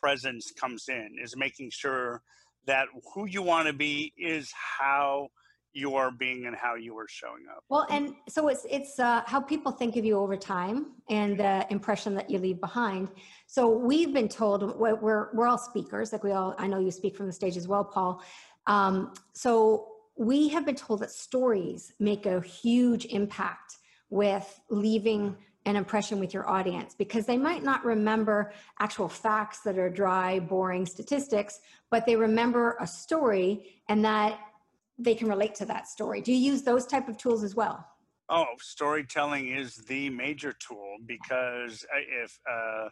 presence 0.00 0.52
comes 0.52 0.84
in, 0.88 1.16
is 1.22 1.36
making 1.36 1.70
sure 1.70 2.22
that 2.70 2.86
who 3.12 3.26
you 3.26 3.42
want 3.42 3.66
to 3.66 3.72
be 3.72 4.12
is 4.16 4.52
how 4.78 5.28
you 5.72 5.96
are 5.96 6.12
being 6.12 6.46
and 6.46 6.54
how 6.54 6.76
you 6.76 6.96
are 6.96 7.06
showing 7.08 7.44
up. 7.50 7.64
Well, 7.68 7.86
and 7.90 8.14
so 8.28 8.46
it's 8.46 8.64
it's 8.70 9.00
uh, 9.00 9.22
how 9.26 9.40
people 9.40 9.72
think 9.72 9.96
of 9.96 10.04
you 10.04 10.16
over 10.18 10.36
time 10.36 10.78
and 11.08 11.38
the 11.38 11.66
impression 11.70 12.14
that 12.14 12.30
you 12.30 12.38
leave 12.38 12.60
behind. 12.60 13.08
So 13.48 13.68
we've 13.68 14.12
been 14.12 14.28
told 14.28 14.78
we're 14.78 15.30
we're 15.34 15.48
all 15.48 15.58
speakers, 15.58 16.12
like 16.12 16.22
we 16.22 16.30
all. 16.30 16.54
I 16.58 16.68
know 16.68 16.78
you 16.78 16.92
speak 16.92 17.16
from 17.16 17.26
the 17.26 17.32
stage 17.32 17.56
as 17.56 17.66
well, 17.66 17.84
Paul. 17.84 18.22
Um, 18.68 19.14
so 19.32 19.88
we 20.16 20.48
have 20.48 20.64
been 20.64 20.76
told 20.76 21.00
that 21.00 21.10
stories 21.10 21.92
make 21.98 22.26
a 22.26 22.40
huge 22.40 23.06
impact 23.06 23.78
with 24.10 24.48
leaving 24.70 25.36
an 25.66 25.76
impression 25.76 26.18
with 26.18 26.32
your 26.32 26.48
audience 26.48 26.94
because 26.94 27.26
they 27.26 27.36
might 27.36 27.62
not 27.62 27.84
remember 27.84 28.52
actual 28.78 29.08
facts 29.08 29.60
that 29.60 29.78
are 29.78 29.90
dry, 29.90 30.40
boring 30.40 30.86
statistics, 30.86 31.60
but 31.90 32.06
they 32.06 32.16
remember 32.16 32.76
a 32.80 32.86
story 32.86 33.82
and 33.88 34.04
that 34.04 34.38
they 34.98 35.14
can 35.14 35.28
relate 35.28 35.54
to 35.56 35.64
that 35.66 35.86
story. 35.88 36.20
Do 36.20 36.32
you 36.32 36.52
use 36.52 36.62
those 36.62 36.86
type 36.86 37.08
of 37.08 37.16
tools 37.16 37.44
as 37.44 37.54
well? 37.54 37.86
Oh, 38.28 38.46
storytelling 38.60 39.48
is 39.48 39.74
the 39.74 40.08
major 40.08 40.52
tool 40.52 40.96
because 41.04 41.84
if 41.92 42.38
uh, 42.48 42.88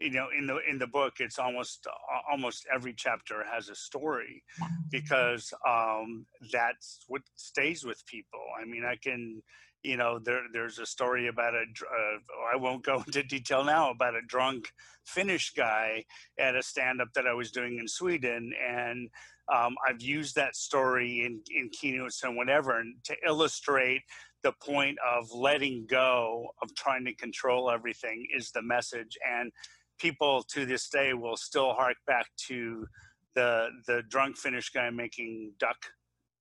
you 0.00 0.10
know 0.10 0.28
in 0.36 0.46
the 0.46 0.58
in 0.68 0.78
the 0.78 0.86
book 0.86 1.14
it's 1.20 1.38
almost 1.38 1.86
almost 2.30 2.66
every 2.74 2.94
chapter 2.94 3.44
has 3.52 3.68
a 3.68 3.74
story 3.74 4.42
because 4.90 5.52
um, 5.68 6.26
that's 6.52 7.04
what 7.06 7.22
stays 7.36 7.84
with 7.84 8.04
people. 8.06 8.40
I 8.60 8.64
mean, 8.64 8.84
I 8.84 8.96
can 8.96 9.42
you 9.82 9.96
know 9.96 10.18
there 10.18 10.42
there's 10.52 10.78
a 10.78 10.86
story 10.86 11.28
about 11.28 11.54
a 11.54 11.62
uh, 11.62 12.18
I 12.52 12.56
won't 12.56 12.84
go 12.84 12.96
into 13.06 13.22
detail 13.22 13.64
now 13.64 13.90
about 13.90 14.14
a 14.14 14.22
drunk 14.26 14.72
Finnish 15.04 15.52
guy 15.52 16.04
at 16.38 16.56
a 16.56 16.62
stand 16.62 17.00
up 17.00 17.08
that 17.14 17.26
I 17.26 17.34
was 17.34 17.50
doing 17.50 17.78
in 17.78 17.88
Sweden 17.88 18.52
and 18.68 19.08
um, 19.52 19.74
I've 19.88 20.00
used 20.00 20.36
that 20.36 20.54
story 20.54 21.24
in 21.24 21.40
in 21.50 21.70
keynotes 21.70 22.22
and 22.22 22.36
whatever 22.36 22.78
and 22.78 22.94
to 23.04 23.16
illustrate 23.26 24.02
the 24.42 24.52
point 24.52 24.98
of 25.06 25.30
letting 25.32 25.86
go 25.88 26.48
of 26.62 26.74
trying 26.74 27.04
to 27.04 27.14
control 27.14 27.70
everything 27.70 28.26
is 28.34 28.50
the 28.50 28.62
message 28.62 29.18
and 29.28 29.52
people 30.00 30.42
to 30.54 30.66
this 30.66 30.88
day 30.88 31.14
will 31.14 31.36
still 31.36 31.72
hark 31.72 31.96
back 32.06 32.26
to 32.48 32.86
the 33.34 33.68
the 33.86 34.02
drunk 34.08 34.36
Finnish 34.36 34.70
guy 34.70 34.90
making 34.90 35.52
duck 35.58 35.76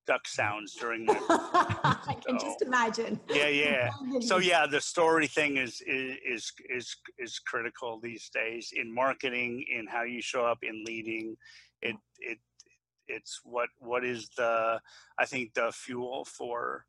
duck 0.08 0.28
sounds 0.28 0.74
during 0.74 1.06
my 1.06 1.20
I 1.30 2.16
can 2.26 2.40
so, 2.40 2.46
just 2.46 2.62
imagine. 2.64 3.20
Yeah, 3.30 3.48
yeah. 3.48 3.90
so 4.22 4.38
yeah, 4.38 4.66
the 4.66 4.82
story 4.82 5.28
thing 5.28 5.58
is 5.58 5.82
is 5.86 6.52
is 6.70 6.96
is 7.20 7.40
critical 7.40 8.00
these 8.02 8.30
days 8.30 8.72
in 8.76 8.94
marketing, 8.94 9.64
in 9.72 9.86
how 9.86 10.04
you 10.04 10.22
show 10.22 10.46
up 10.46 10.60
in 10.64 10.84
leading. 10.84 11.38
It 11.82 11.96
it 12.20 12.40
it's 13.08 13.42
what 13.44 13.70
what 13.78 14.04
is 14.04 14.30
the 14.36 14.80
I 15.20 15.26
think 15.26 15.54
the 15.54 15.72
fuel 15.72 16.26
for 16.26 16.86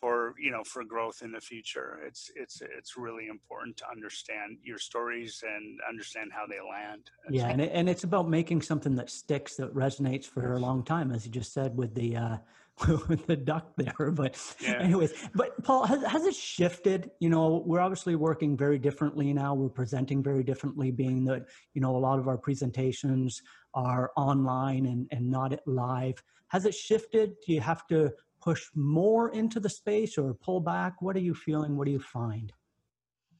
for 0.00 0.34
you 0.38 0.50
know 0.50 0.64
for 0.64 0.82
growth 0.82 1.20
in 1.22 1.30
the 1.30 1.40
future. 1.40 2.00
It's 2.06 2.30
it's 2.34 2.62
it's 2.62 2.96
really 2.96 3.28
important 3.28 3.76
to 3.78 3.84
understand 3.90 4.58
your 4.64 4.78
stories 4.78 5.44
and 5.46 5.78
understand 5.88 6.30
how 6.32 6.46
they 6.46 6.60
land. 6.60 7.10
Yeah 7.28 7.48
and, 7.48 7.60
it, 7.60 7.70
and 7.74 7.88
it's 7.88 8.04
about 8.04 8.28
making 8.28 8.62
something 8.62 8.96
that 8.96 9.10
sticks 9.10 9.56
that 9.56 9.74
resonates 9.74 10.24
for 10.24 10.54
a 10.54 10.58
long 10.58 10.82
time 10.82 11.12
as 11.12 11.26
you 11.26 11.32
just 11.32 11.52
said 11.52 11.76
with 11.76 11.94
the 11.94 12.16
uh 12.16 12.36
with 13.08 13.26
the 13.26 13.36
duck 13.36 13.72
there 13.76 14.10
but 14.10 14.38
yeah. 14.58 14.78
anyways 14.80 15.12
but 15.34 15.62
paul 15.64 15.84
has, 15.84 16.02
has 16.04 16.24
it 16.24 16.34
shifted? 16.34 17.10
You 17.20 17.28
know 17.28 17.62
we're 17.66 17.80
obviously 17.80 18.16
working 18.16 18.56
very 18.56 18.78
differently 18.78 19.34
now. 19.34 19.54
We're 19.54 19.68
presenting 19.68 20.22
very 20.22 20.42
differently 20.42 20.90
being 20.90 21.24
that 21.26 21.44
you 21.74 21.82
know 21.82 21.94
a 21.94 21.98
lot 21.98 22.18
of 22.18 22.26
our 22.26 22.38
presentations 22.38 23.42
are 23.74 24.10
online 24.16 24.86
and, 24.86 25.06
and 25.10 25.30
not 25.30 25.60
live. 25.66 26.22
Has 26.48 26.64
it 26.64 26.74
shifted? 26.74 27.34
Do 27.46 27.52
you 27.52 27.60
have 27.60 27.86
to 27.88 28.12
push 28.40 28.68
more 28.74 29.30
into 29.30 29.60
the 29.60 29.70
space 29.70 30.18
or 30.18 30.34
pull 30.34 30.60
back? 30.60 31.02
What 31.02 31.16
are 31.16 31.20
you 31.20 31.34
feeling? 31.34 31.76
What 31.76 31.86
do 31.86 31.92
you 31.92 32.00
find? 32.00 32.52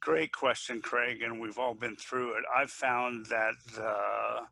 Great 0.00 0.32
question, 0.32 0.80
Craig. 0.80 1.22
And 1.22 1.40
we've 1.40 1.58
all 1.58 1.74
been 1.74 1.96
through 1.96 2.38
it. 2.38 2.44
I've 2.56 2.70
found 2.70 3.26
that 3.26 3.54
the 3.74 4.46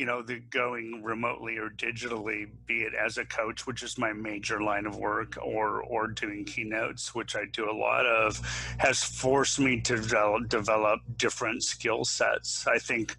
you 0.00 0.06
know, 0.06 0.22
the 0.22 0.38
going 0.38 1.02
remotely 1.04 1.58
or 1.58 1.68
digitally, 1.68 2.48
be 2.64 2.84
it 2.84 2.94
as 2.94 3.18
a 3.18 3.24
coach, 3.26 3.66
which 3.66 3.82
is 3.82 3.98
my 3.98 4.14
major 4.14 4.62
line 4.62 4.86
of 4.86 4.96
work, 4.96 5.36
or 5.42 5.82
or 5.82 6.06
doing 6.06 6.46
keynotes, 6.46 7.14
which 7.14 7.36
I 7.36 7.44
do 7.52 7.70
a 7.70 7.76
lot 7.76 8.06
of, 8.06 8.40
has 8.78 9.04
forced 9.04 9.60
me 9.60 9.78
to 9.82 9.96
develop, 9.96 10.48
develop 10.48 11.00
different 11.18 11.62
skill 11.64 12.06
sets. 12.06 12.66
I 12.66 12.78
think 12.78 13.14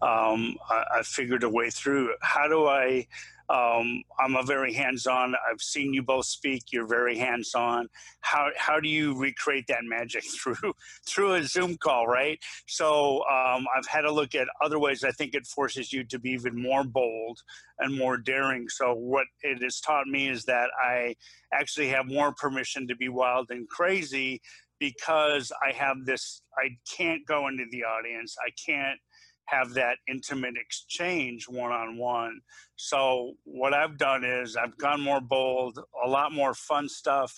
um, 0.00 0.56
I, 0.70 0.84
I 1.00 1.02
figured 1.02 1.42
a 1.42 1.50
way 1.50 1.68
through. 1.68 2.14
How 2.22 2.48
do 2.48 2.66
I 2.66 3.06
um, 3.52 4.02
I'm 4.18 4.34
a 4.36 4.42
very 4.42 4.72
hands-on. 4.72 5.34
I've 5.34 5.60
seen 5.60 5.92
you 5.92 6.02
both 6.02 6.24
speak. 6.24 6.72
You're 6.72 6.86
very 6.86 7.18
hands-on. 7.18 7.88
How 8.20 8.48
how 8.56 8.80
do 8.80 8.88
you 8.88 9.18
recreate 9.18 9.66
that 9.68 9.82
magic 9.82 10.24
through 10.42 10.72
through 11.06 11.34
a 11.34 11.44
Zoom 11.44 11.76
call, 11.76 12.06
right? 12.06 12.38
So 12.66 13.18
um, 13.30 13.66
I've 13.76 13.86
had 13.86 14.06
a 14.06 14.10
look 14.12 14.34
at 14.34 14.48
other 14.64 14.78
ways. 14.78 15.04
I 15.04 15.10
think 15.10 15.34
it 15.34 15.46
forces 15.46 15.92
you 15.92 16.02
to 16.04 16.18
be 16.18 16.30
even 16.30 16.60
more 16.60 16.82
bold 16.82 17.40
and 17.78 17.96
more 17.96 18.16
daring. 18.16 18.68
So 18.70 18.94
what 18.94 19.26
it 19.42 19.62
has 19.62 19.80
taught 19.80 20.06
me 20.06 20.28
is 20.28 20.44
that 20.44 20.70
I 20.82 21.14
actually 21.52 21.88
have 21.88 22.06
more 22.06 22.32
permission 22.32 22.88
to 22.88 22.96
be 22.96 23.10
wild 23.10 23.50
and 23.50 23.68
crazy 23.68 24.40
because 24.80 25.52
I 25.62 25.72
have 25.72 25.98
this. 26.06 26.42
I 26.56 26.70
can't 26.96 27.26
go 27.26 27.48
into 27.48 27.64
the 27.70 27.84
audience. 27.84 28.34
I 28.44 28.50
can't 28.66 28.98
have 29.46 29.74
that 29.74 29.98
intimate 30.08 30.54
exchange 30.56 31.46
one 31.48 31.72
on 31.72 31.98
one. 31.98 32.40
So, 32.76 33.34
what 33.44 33.74
I've 33.74 33.98
done 33.98 34.24
is 34.24 34.56
I've 34.56 34.76
gone 34.78 35.00
more 35.00 35.20
bold, 35.20 35.78
a 36.04 36.08
lot 36.08 36.32
more 36.32 36.54
fun 36.54 36.88
stuff, 36.88 37.34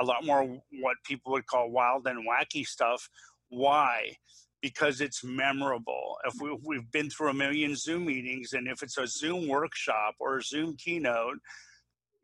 a 0.00 0.04
lot 0.04 0.24
more 0.24 0.44
what 0.80 0.96
people 1.04 1.32
would 1.32 1.46
call 1.46 1.70
wild 1.70 2.06
and 2.06 2.26
wacky 2.26 2.64
stuff, 2.64 3.08
Why? 3.48 4.16
Because 4.62 5.00
it's 5.00 5.24
memorable. 5.24 6.16
If 6.26 6.34
we, 6.40 6.56
we've 6.64 6.90
been 6.92 7.10
through 7.10 7.30
a 7.30 7.34
million 7.34 7.74
Zoom 7.74 8.06
meetings, 8.06 8.52
and 8.52 8.68
if 8.68 8.82
it's 8.82 8.98
a 8.98 9.06
Zoom 9.06 9.48
workshop 9.48 10.14
or 10.20 10.38
a 10.38 10.42
Zoom 10.42 10.76
keynote, 10.76 11.38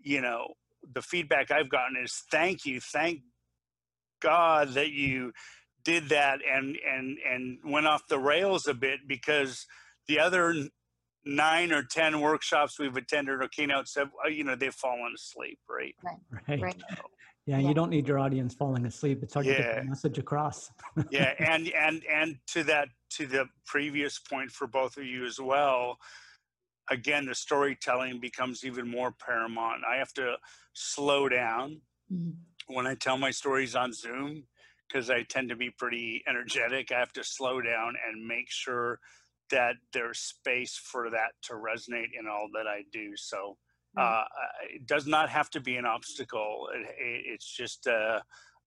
you 0.00 0.20
know, 0.20 0.54
the 0.94 1.02
feedback 1.02 1.50
I've 1.50 1.70
gotten 1.70 1.96
is 2.02 2.22
thank 2.30 2.64
you, 2.64 2.80
thank 2.80 3.22
God 4.20 4.74
that 4.74 4.92
you 4.92 5.32
did 5.86 6.08
that 6.08 6.40
and 6.52 6.76
and 6.92 7.16
and 7.32 7.58
went 7.64 7.86
off 7.86 8.02
the 8.08 8.18
rails 8.18 8.66
a 8.66 8.74
bit 8.74 8.98
because 9.06 9.66
the 10.08 10.18
other 10.18 10.52
nine 11.24 11.72
or 11.72 11.84
ten 11.84 12.20
workshops 12.20 12.78
we've 12.78 12.96
attended 12.96 13.40
or 13.40 13.48
keynotes 13.48 13.94
have 13.94 14.10
uh, 14.24 14.28
you 14.28 14.42
know 14.42 14.56
they've 14.56 14.74
fallen 14.74 15.12
asleep 15.14 15.60
right 15.70 15.94
right, 16.48 16.60
right. 16.60 16.82
Yeah, 17.46 17.58
yeah, 17.58 17.68
you 17.68 17.74
don't 17.74 17.90
need 17.90 18.08
your 18.08 18.18
audience 18.18 18.54
falling 18.54 18.84
asleep. 18.86 19.20
It's 19.22 19.34
hard 19.34 19.46
yeah. 19.46 19.56
to 19.56 19.62
get 19.62 19.76
the 19.76 19.88
message 19.88 20.18
across. 20.18 20.72
yeah, 21.12 21.32
and 21.38 21.70
and 21.72 22.02
and 22.12 22.38
to 22.48 22.64
that 22.64 22.88
to 23.10 23.28
the 23.28 23.46
previous 23.64 24.18
point 24.18 24.50
for 24.50 24.66
both 24.66 24.96
of 24.96 25.04
you 25.04 25.24
as 25.24 25.38
well. 25.38 25.98
Again, 26.90 27.26
the 27.26 27.36
storytelling 27.36 28.18
becomes 28.18 28.64
even 28.64 28.90
more 28.90 29.12
paramount. 29.12 29.82
I 29.88 29.96
have 29.96 30.12
to 30.14 30.34
slow 30.72 31.28
down 31.28 31.82
mm-hmm. 32.12 32.74
when 32.74 32.88
I 32.88 32.96
tell 32.96 33.16
my 33.16 33.30
stories 33.30 33.76
on 33.76 33.92
Zoom 33.92 34.42
because 34.88 35.10
I 35.10 35.22
tend 35.22 35.48
to 35.48 35.56
be 35.56 35.70
pretty 35.70 36.22
energetic. 36.28 36.92
I 36.92 36.98
have 36.98 37.12
to 37.14 37.24
slow 37.24 37.60
down 37.60 37.94
and 38.08 38.26
make 38.26 38.50
sure 38.50 38.98
that 39.50 39.74
there's 39.92 40.18
space 40.18 40.76
for 40.76 41.10
that 41.10 41.32
to 41.42 41.54
resonate 41.54 42.10
in 42.18 42.26
all 42.26 42.48
that 42.54 42.66
I 42.66 42.82
do. 42.92 43.12
So 43.16 43.56
mm. 43.96 44.02
uh, 44.02 44.24
it 44.74 44.86
does 44.86 45.06
not 45.06 45.28
have 45.28 45.50
to 45.50 45.60
be 45.60 45.76
an 45.76 45.86
obstacle. 45.86 46.68
It, 46.74 46.80
it, 46.98 47.22
it's 47.26 47.46
just 47.46 47.86
a, 47.86 48.22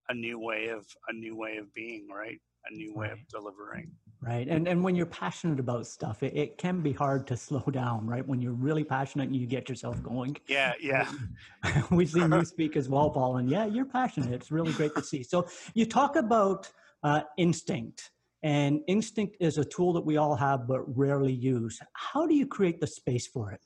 a 0.07 0.13
new 0.13 0.39
way 0.39 0.67
of 0.67 0.85
a 1.07 1.13
new 1.13 1.35
way 1.35 1.57
of 1.57 1.73
being, 1.73 2.07
right? 2.13 2.39
A 2.69 2.73
new 2.73 2.93
way 2.93 3.09
of 3.11 3.19
delivering. 3.27 3.91
Right. 4.21 4.49
And 4.49 4.67
and 4.67 4.83
when 4.83 4.95
you're 4.95 5.05
passionate 5.05 5.61
about 5.61 5.87
stuff, 5.87 6.23
it, 6.23 6.35
it 6.35 6.57
can 6.57 6.81
be 6.81 6.91
hard 6.91 7.25
to 7.27 7.37
slow 7.47 7.63
down, 7.71 8.05
right? 8.05 8.27
When 8.27 8.41
you're 8.41 8.51
really 8.51 8.83
passionate 8.83 9.29
and 9.29 9.35
you 9.35 9.47
get 9.47 9.69
yourself 9.69 10.01
going. 10.03 10.35
Yeah, 10.47 10.73
yeah. 10.81 11.09
We've 11.91 12.09
seen 12.09 12.31
you 12.31 12.43
speak 12.43 12.75
as 12.75 12.89
well, 12.89 13.09
Paul, 13.09 13.37
and 13.37 13.49
yeah, 13.49 13.65
you're 13.65 13.85
passionate. 13.85 14.33
It's 14.33 14.51
really 14.51 14.73
great 14.73 14.93
to 14.95 15.03
see. 15.03 15.23
So 15.23 15.47
you 15.73 15.85
talk 15.85 16.17
about 16.17 16.69
uh, 17.01 17.21
instinct 17.37 18.11
and 18.43 18.81
instinct 18.87 19.37
is 19.39 19.57
a 19.57 19.65
tool 19.65 19.93
that 19.93 20.05
we 20.05 20.17
all 20.17 20.35
have 20.35 20.67
but 20.67 20.81
rarely 20.97 21.33
use. 21.33 21.79
How 21.93 22.25
do 22.25 22.33
you 22.33 22.47
create 22.47 22.79
the 22.79 22.87
space 22.87 23.27
for 23.27 23.51
it? 23.51 23.61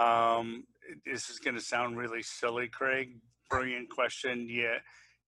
Um, 0.00 0.64
this 1.04 1.30
is 1.30 1.38
going 1.38 1.54
to 1.54 1.60
sound 1.60 1.96
really 1.96 2.22
silly, 2.22 2.68
Craig. 2.68 3.18
Brilliant 3.48 3.88
question. 3.90 4.48
Yeah, 4.50 4.78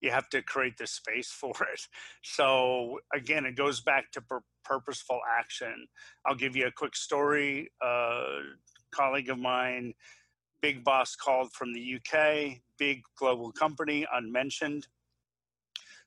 you 0.01 0.11
have 0.11 0.29
to 0.31 0.43
create 0.43 0.79
the 0.79 0.87
space 0.87 1.31
for 1.41 1.51
it. 1.51 1.81
So 2.23 3.01
again, 3.15 3.47
it 3.47 3.57
goes 3.57 3.81
back 3.81 4.11
to 4.13 4.21
pur- 4.21 4.43
purposeful 4.65 5.21
action. 5.39 5.87
I'll 6.27 6.35
give 6.35 6.57
you 6.57 6.67
a 6.67 6.73
quick 6.73 6.97
story. 6.97 7.71
A 7.83 8.41
colleague 8.95 9.31
of 9.31 9.39
mine, 9.39 9.95
big 10.63 10.85
boss, 10.85 11.15
called 11.15 11.53
from 11.53 11.73
the 11.73 11.97
UK, 11.97 12.59
big 12.79 13.03
global 13.17 13.53
company, 13.53 14.07
unmentioned 14.13 14.87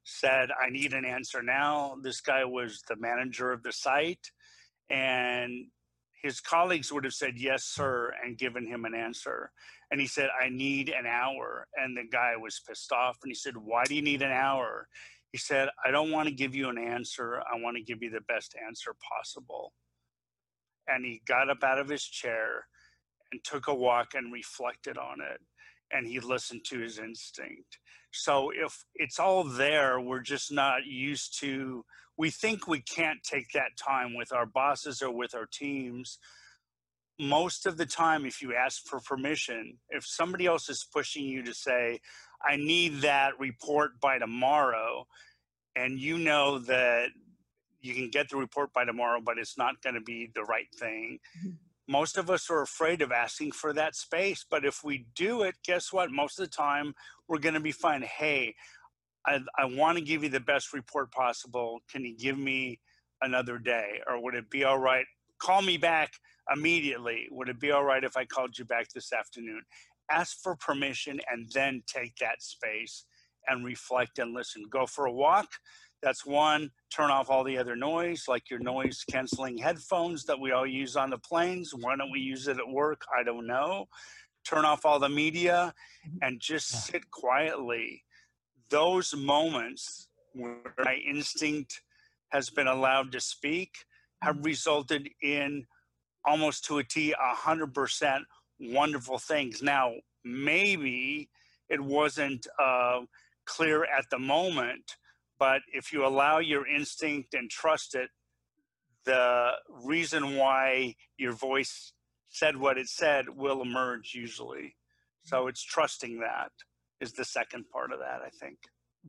said, 0.04 0.50
I 0.52 0.70
need 0.70 0.94
an 0.94 1.06
answer 1.06 1.42
now. 1.42 1.96
This 2.02 2.22
guy 2.22 2.44
was 2.44 2.82
the 2.88 2.96
manager 2.96 3.52
of 3.52 3.63
the 3.63 3.72
site, 3.72 4.32
and 4.89 5.68
his 6.22 6.40
colleagues 6.40 6.92
would 6.92 7.04
have 7.04 7.14
said, 7.14 7.34
Yes, 7.38 7.64
sir, 7.64 8.14
and 8.24 8.38
given 8.38 8.66
him 8.66 8.86
an 8.86 8.94
answer. 8.94 9.52
And 9.90 10.00
he 10.00 10.08
said, 10.08 10.30
I 10.42 10.50
need 10.50 10.90
an 10.90 11.06
hour. 11.06 11.68
And 11.76 11.98
the 11.98 12.04
guy 12.10 12.36
was 12.38 12.62
pissed 12.68 12.92
off 12.92 13.18
and 13.24 13.30
he 13.30 13.36
said, 13.36 13.56
Why 13.58 13.84
do 13.86 13.96
you 13.96 14.02
need 14.02 14.22
an 14.22 14.32
hour? 14.32 14.88
He 15.32 15.38
said, 15.38 15.70
I 15.86 15.92
don't 15.92 16.12
want 16.12 16.28
to 16.28 16.34
give 16.34 16.56
you 16.56 16.70
an 16.70 16.78
answer. 16.78 17.42
I 17.42 17.60
want 17.60 17.78
to 17.78 17.84
give 17.84 18.04
you 18.04 18.10
the 18.10 18.22
best 18.28 18.56
answer 18.68 18.94
possible. 19.16 19.74
And 20.88 21.06
he 21.06 21.22
got 21.26 21.50
up 21.50 21.64
out 21.64 21.80
of 21.80 21.88
his 21.88 22.04
chair 22.04 22.66
and 23.32 23.44
took 23.44 23.68
a 23.68 23.74
walk 23.74 24.14
and 24.14 24.34
reflected 24.34 24.98
on 24.98 25.20
it. 25.22 25.40
And 25.93 26.08
he 26.08 26.19
listened 26.19 26.63
to 26.69 26.80
his 26.80 26.99
instinct. 26.99 27.77
So 28.12 28.51
if 28.54 28.84
it's 28.95 29.19
all 29.19 29.43
there, 29.43 29.99
we're 29.99 30.21
just 30.21 30.51
not 30.51 30.86
used 30.86 31.39
to, 31.39 31.86
we 32.17 32.30
think 32.30 32.67
we 32.67 32.82
can't 32.82 33.23
take 33.23 33.51
that 33.54 33.77
time 33.77 34.15
with 34.15 34.34
our 34.34 34.45
bosses 34.45 35.01
or 35.01 35.12
with 35.12 35.34
our 35.34 35.45
teams. 35.45 36.17
Most 37.19 37.65
of 37.65 37.77
the 37.77 37.86
time, 37.86 38.25
if 38.25 38.41
you 38.41 38.54
ask 38.54 38.84
for 38.86 38.99
permission, 38.99 39.77
if 39.89 40.06
somebody 40.06 40.45
else 40.45 40.69
is 40.69 40.86
pushing 40.91 41.23
you 41.23 41.43
to 41.43 41.54
say, 41.54 41.99
I 42.43 42.58
need 42.58 43.01
that 43.01 43.39
report 43.39 43.99
by 43.99 44.17
tomorrow, 44.17 45.08
and 45.75 45.99
you 45.99 46.17
know 46.17 46.60
that 46.60 47.10
you 47.80 47.93
can 47.93 48.10
get 48.10 48.30
the 48.30 48.38
report 48.38 48.73
by 48.73 48.86
tomorrow, 48.86 49.21
but 49.23 49.38
it's 49.38 49.58
not 49.58 49.82
going 49.82 49.95
to 49.95 50.01
be 50.01 50.30
the 50.34 50.43
right 50.43 50.67
thing. 50.77 51.19
Mm-hmm 51.39 51.71
most 51.88 52.17
of 52.17 52.30
us 52.30 52.50
are 52.50 52.62
afraid 52.62 53.02
of 53.02 53.12
asking 53.12 53.52
for 53.52 53.74
that 53.74 53.96
space. 53.96 54.46
But 54.50 54.65
if 54.65 54.84
we 54.84 55.06
do 55.15 55.44
it, 55.44 55.56
guess 55.65 55.91
what? 55.91 56.12
Most 56.12 56.39
of 56.39 56.46
the 56.46 56.56
time, 56.56 56.94
we're 57.28 57.39
going 57.39 57.56
to 57.56 57.60
be 57.60 57.72
fine. 57.72 58.02
Hey, 58.04 58.56
I, 59.26 59.39
I 59.58 59.65
want 59.65 59.98
to 59.98 60.04
give 60.04 60.24
you 60.24 60.30
the 60.30 60.39
best 60.39 60.74
report 60.74 61.12
possible. 61.12 61.80
Can 61.91 62.04
you 62.06 62.17
give 62.17 62.38
me 62.38 62.80
another 63.22 63.58
day? 63.58 64.00
Or 64.08 64.22
would 64.22 64.36
it 64.36 64.50
be 64.50 64.63
all 64.63 64.80
right? 64.80 65.06
Call 65.39 65.62
me 65.62 65.78
back 65.78 66.13
immediately. 66.54 67.28
Would 67.32 67.50
it 67.50 67.60
be 67.60 67.72
all 67.72 67.84
right 67.84 68.04
if 68.04 68.17
I 68.17 68.26
called 68.26 68.58
you 68.58 68.65
back 68.65 68.89
this 68.89 69.13
afternoon? 69.13 69.63
Ask 70.10 70.38
for 70.41 70.56
permission 70.56 71.20
and 71.32 71.50
then 71.54 71.84
take 71.88 72.15
that 72.17 72.41
space 72.41 73.06
and 73.48 73.65
reflect 73.65 74.20
and 74.20 74.34
listen. 74.34 74.63
Go 74.70 74.86
for 74.86 75.06
a 75.06 75.12
walk. 75.12 75.48
That's 76.02 76.26
one 76.26 76.72
turn 76.91 77.10
off 77.10 77.30
all 77.30 77.43
the 77.43 77.58
other 77.58 77.75
noise, 77.75 78.25
like 78.27 78.49
your 78.49 78.60
noise 78.60 79.04
canceling 79.10 79.58
headphones 79.58 80.25
that 80.25 80.39
we 80.39 80.51
all 80.51 80.67
use 80.67 80.95
on 80.95 81.10
the 81.10 81.17
planes. 81.17 81.73
Why 81.73 81.95
don't 81.95 82.12
we 82.12 82.19
use 82.19 82.47
it 82.47 82.58
at 82.58 82.67
work? 82.67 83.01
I 83.17 83.23
don't 83.23 83.47
know. 83.47 83.88
Turn 84.45 84.65
off 84.65 84.86
all 84.86 84.99
the 84.99 85.10
media 85.10 85.73
mm-hmm. 86.06 86.17
and 86.21 86.39
just 86.39 86.86
sit 86.86 87.10
quietly. 87.12 88.04
Those 88.69 89.15
moments 89.15 90.08
where 90.34 90.73
my 90.84 90.95
instinct 90.95 91.82
has 92.30 92.49
been 92.49 92.67
allowed 92.67 93.12
to 93.13 93.19
speak 93.19 93.71
have 94.21 94.36
mm-hmm. 94.36 94.45
resulted 94.45 95.10
in 95.21 95.65
almost 96.25 96.65
to 96.65 96.80
a 96.80 96.84
T, 96.84 97.13
a 97.13 97.36
hundred 97.36 97.73
percent 97.73 98.23
wonderful 98.60 99.17
things. 99.17 99.62
Now, 99.63 99.93
maybe 100.23 101.30
it 101.69 101.80
wasn't 101.80 102.45
uh, 102.62 103.01
clear 103.45 103.86
at 103.86 104.06
the 104.12 104.19
moment, 104.19 104.97
but 105.41 105.63
if 105.73 105.91
you 105.91 106.06
allow 106.06 106.38
your 106.38 106.67
instinct 106.67 107.34
and 107.34 107.49
trust 107.49 107.95
it, 107.95 108.12
the 109.06 109.54
reason 109.84 110.36
why 110.36 110.93
your 111.17 111.32
voice 111.32 111.93
said 112.30 112.56
what 112.56 112.77
it 112.77 112.88
said 112.88 113.25
will 113.27 113.63
emerge 113.63 114.13
usually. 114.13 114.75
So 115.23 115.47
it's 115.47 115.63
trusting 115.63 116.19
that 116.19 116.51
is 116.99 117.13
the 117.13 117.25
second 117.25 117.65
part 117.73 117.91
of 117.91 117.97
that, 117.97 118.21
I 118.23 118.30
think. 118.30 118.60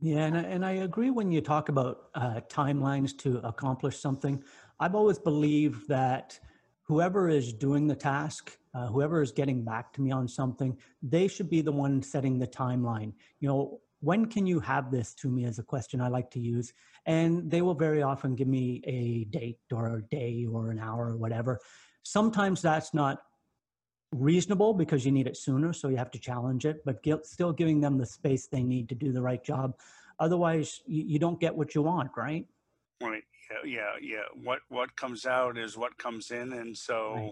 Yeah, 0.01 0.25
and 0.25 0.35
I, 0.35 0.41
and 0.41 0.65
I 0.65 0.71
agree 0.71 1.11
when 1.11 1.31
you 1.31 1.39
talk 1.39 1.69
about 1.69 2.09
uh, 2.15 2.41
timelines 2.49 3.15
to 3.19 3.37
accomplish 3.47 3.99
something. 3.99 4.43
I've 4.79 4.95
always 4.95 5.19
believed 5.19 5.87
that 5.89 6.39
whoever 6.81 7.29
is 7.29 7.53
doing 7.53 7.85
the 7.85 7.95
task, 7.95 8.57
uh, 8.73 8.87
whoever 8.87 9.21
is 9.21 9.31
getting 9.31 9.63
back 9.63 9.93
to 9.93 10.01
me 10.01 10.09
on 10.09 10.27
something, 10.27 10.79
they 11.03 11.27
should 11.27 11.51
be 11.51 11.61
the 11.61 11.71
one 11.71 12.01
setting 12.01 12.39
the 12.39 12.47
timeline. 12.47 13.13
You 13.39 13.49
know, 13.49 13.81
when 14.03 14.25
can 14.25 14.45
you 14.45 14.59
have 14.59 14.91
this 14.91 15.13
to 15.13 15.29
me 15.29 15.45
as 15.45 15.59
a 15.59 15.63
question 15.63 16.01
I 16.01 16.09
like 16.09 16.29
to 16.31 16.39
use. 16.39 16.73
And 17.05 17.49
they 17.49 17.61
will 17.61 17.73
very 17.73 18.03
often 18.03 18.35
give 18.35 18.49
me 18.49 18.81
a 18.83 19.23
date 19.31 19.59
or 19.71 19.95
a 19.95 20.01
day 20.01 20.45
or 20.45 20.71
an 20.71 20.79
hour 20.79 21.07
or 21.11 21.15
whatever. 21.15 21.61
Sometimes 22.03 22.61
that's 22.61 22.93
not 22.93 23.19
reasonable 24.11 24.73
because 24.73 25.05
you 25.05 25.11
need 25.13 25.25
it 25.25 25.37
sooner, 25.37 25.71
so 25.71 25.87
you 25.87 25.95
have 25.95 26.11
to 26.11 26.19
challenge 26.19 26.65
it, 26.65 26.83
but 26.83 26.97
still 27.23 27.53
giving 27.53 27.79
them 27.79 27.97
the 27.97 28.05
space 28.05 28.47
they 28.47 28.61
need 28.61 28.89
to 28.89 28.95
do 28.95 29.13
the 29.13 29.21
right 29.21 29.41
job. 29.41 29.73
Otherwise, 30.19 30.81
you, 30.85 31.03
you 31.03 31.17
don't 31.17 31.39
get 31.39 31.55
what 31.55 31.73
you 31.73 31.81
want, 31.81 32.11
right? 32.17 32.45
Right. 33.01 33.23
Yeah, 33.49 33.57
yeah, 33.65 33.91
yeah. 34.01 34.43
What 34.43 34.59
what 34.69 34.95
comes 34.95 35.25
out 35.25 35.57
is 35.57 35.77
what 35.77 35.97
comes 35.97 36.31
in, 36.31 36.53
and 36.53 36.77
so 36.77 37.13
right 37.15 37.31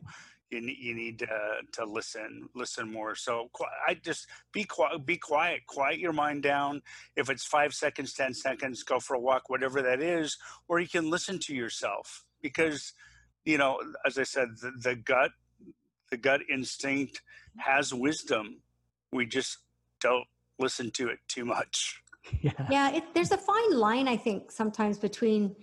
you 0.52 0.62
need, 0.62 0.78
you 0.78 0.94
need 0.94 1.20
to, 1.20 1.28
to 1.74 1.86
listen 1.86 2.50
listen 2.54 2.92
more. 2.92 3.16
So 3.16 3.50
i 3.88 3.94
just 3.94 4.28
be 4.52 4.64
quiet 4.64 5.06
be 5.06 5.18
quiet 5.18 5.66
quiet 5.66 6.00
your 6.00 6.14
mind 6.14 6.44
down. 6.44 6.82
If 7.16 7.30
it's 7.30 7.46
five 7.46 7.74
seconds 7.74 8.14
ten 8.14 8.34
seconds 8.34 8.84
go 8.84 9.00
for 9.00 9.16
a 9.16 9.20
walk 9.20 9.50
whatever 9.50 9.82
that 9.82 10.02
is 10.02 10.38
or 10.68 10.80
you 10.80 10.90
can 10.90 11.10
listen 11.10 11.40
to 11.40 11.56
yourself. 11.56 12.26
Because 12.42 12.94
you 13.46 13.58
know 13.58 13.80
as 14.06 14.18
i 14.18 14.24
said 14.24 14.50
the, 14.62 14.72
the 14.82 14.96
gut 14.96 15.32
the 16.12 16.18
gut 16.18 16.42
instinct 16.50 17.22
has 17.58 17.94
wisdom. 17.94 18.62
We 19.14 19.26
just 19.26 19.60
don't 20.02 20.28
listen 20.60 20.92
to 20.92 21.08
it 21.08 21.20
too 21.28 21.46
much. 21.46 22.02
Yeah, 22.40 22.52
yeah 22.70 22.92
it, 22.92 23.04
there's 23.16 23.32
a 23.32 23.38
fine 23.38 23.74
line 23.74 24.08
i 24.08 24.16
think 24.16 24.52
sometimes 24.52 25.00
between 25.00 25.56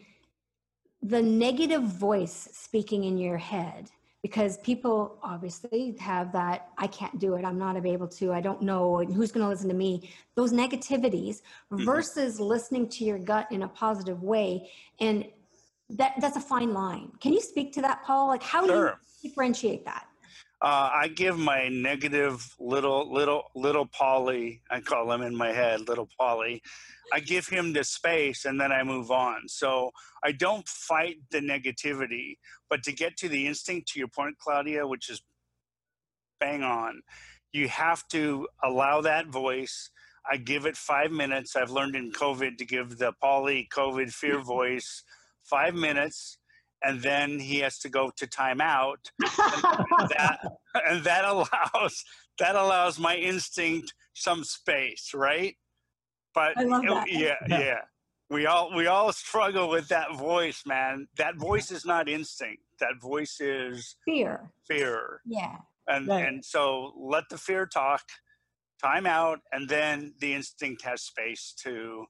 the 1.03 1.23
negative 1.23 1.85
voice 1.85 2.49
speaking 2.53 3.05
in 3.05 3.17
your 3.17 3.39
head 3.39 3.93
because 4.29 4.59
people 4.59 5.19
obviously 5.23 5.97
have 5.99 6.33
that 6.33 6.69
i 6.77 6.87
can't 6.87 7.19
do 7.19 7.35
it. 7.35 7.45
I'm 7.45 7.59
not 7.59 7.75
able 7.87 8.09
to. 8.09 8.33
I 8.33 8.41
don't 8.41 8.63
know 8.63 8.99
who's 8.99 9.33
going 9.33 9.45
to 9.45 9.49
listen 9.49 9.69
to 9.69 9.75
me. 9.75 10.11
Those 10.35 10.53
negativities 10.53 11.37
mm-hmm. 11.73 11.85
versus 11.85 12.39
listening 12.39 12.89
to 12.91 13.05
your 13.05 13.19
gut 13.19 13.47
in 13.51 13.63
a 13.63 13.69
positive 13.69 14.23
way. 14.23 14.71
And 15.01 15.27
that 15.91 16.15
that's 16.21 16.37
a 16.37 16.41
fine 16.41 16.75
line. 16.75 17.11
Can 17.21 17.33
you 17.33 17.41
speak 17.41 17.73
to 17.75 17.83
that 17.83 18.05
paul? 18.05 18.29
Like 18.29 18.43
how 18.43 18.67
sure. 18.67 18.91
do 18.91 18.97
you 19.23 19.29
differentiate 19.29 19.85
that 19.87 20.08
uh, 20.61 20.91
I 20.93 21.09
give 21.09 21.39
my 21.39 21.69
negative 21.69 22.55
little 22.59 23.13
little 23.13 23.45
little 23.55 23.87
Polly. 23.87 24.61
I 24.71 24.81
call 24.81 25.13
him 25.13 25.23
in 25.23 25.35
my 25.37 25.53
head 25.53 25.87
little 25.87 26.09
Polly. 26.19 26.63
I 27.13 27.21
give 27.21 27.47
him 27.47 27.73
the 27.73 27.85
space 27.85 28.45
and 28.45 28.61
then 28.61 28.73
I 28.73 28.83
move 28.83 29.11
on. 29.11 29.43
So 29.47 29.93
I 30.25 30.33
don't 30.33 30.69
fight 30.69 31.19
the 31.31 31.41
negativity, 31.41 32.39
but 32.69 32.83
to 32.83 32.93
get 32.93 33.17
to 33.19 33.29
the 33.29 33.47
instinct, 33.47 33.89
to 33.93 33.99
your 34.01 34.09
point, 34.09 34.37
Claudia, 34.39 34.87
which 34.87 35.09
is 35.09 35.23
bang 36.41 36.63
on, 36.63 37.03
you 37.53 37.69
have 37.69 38.07
to 38.09 38.49
allow 38.63 39.01
that 39.01 39.29
voice. 39.29 39.91
I 40.31 40.39
give 40.39 40.67
it 40.67 40.77
five 40.77 41.13
minutes. 41.13 41.55
I've 41.55 41.71
learned 41.71 41.95
in 41.95 42.11
COVID 42.11 42.59
to 42.59 42.67
give 42.67 42.99
the 42.99 43.13
Polly 43.23 43.69
COVID 43.73 44.13
fear 44.13 44.41
voice 44.43 45.05
five 45.45 45.75
minutes 45.75 46.39
and 46.83 47.03
then 47.03 47.39
he 47.39 47.59
has 47.59 47.79
to 47.81 47.89
go 47.89 48.11
to 48.17 48.27
timeout. 48.27 49.11
and, 49.21 49.31
that, 50.11 50.39
and 50.87 51.05
that 51.05 51.25
allows 51.25 52.05
that 52.39 52.55
allows 52.55 52.99
my 52.99 53.17
instinct 53.17 53.95
some 54.15 54.45
space, 54.45 55.11
right? 55.15 55.57
But 56.35 56.53
it, 56.57 57.09
yeah, 57.09 57.35
yeah. 57.49 57.81
We 58.31 58.47
all 58.47 58.75
we 58.77 58.87
all 58.87 59.13
struggle 59.13 59.69
with 59.69 59.89
that 59.89 60.17
voice, 60.17 60.63
man. 60.67 61.09
That 61.17 61.37
voice 61.37 61.71
is 61.71 61.85
not 61.85 62.09
instinct. 62.09 62.63
That 62.79 63.01
voice 63.01 63.41
is 63.41 63.97
fear. 64.05 64.51
Fear. 64.67 65.23
Yeah. 65.27 65.57
And 65.89 66.07
right. 66.07 66.29
and 66.29 66.45
so 66.45 66.93
let 66.97 67.25
the 67.31 67.39
fear 67.39 67.67
talk, 67.67 68.03
time 68.83 69.07
out, 69.07 69.41
and 69.53 69.69
then 69.69 70.15
the 70.21 70.35
instinct 70.35 70.83
has 70.83 71.03
space 71.03 71.55
to, 71.63 72.05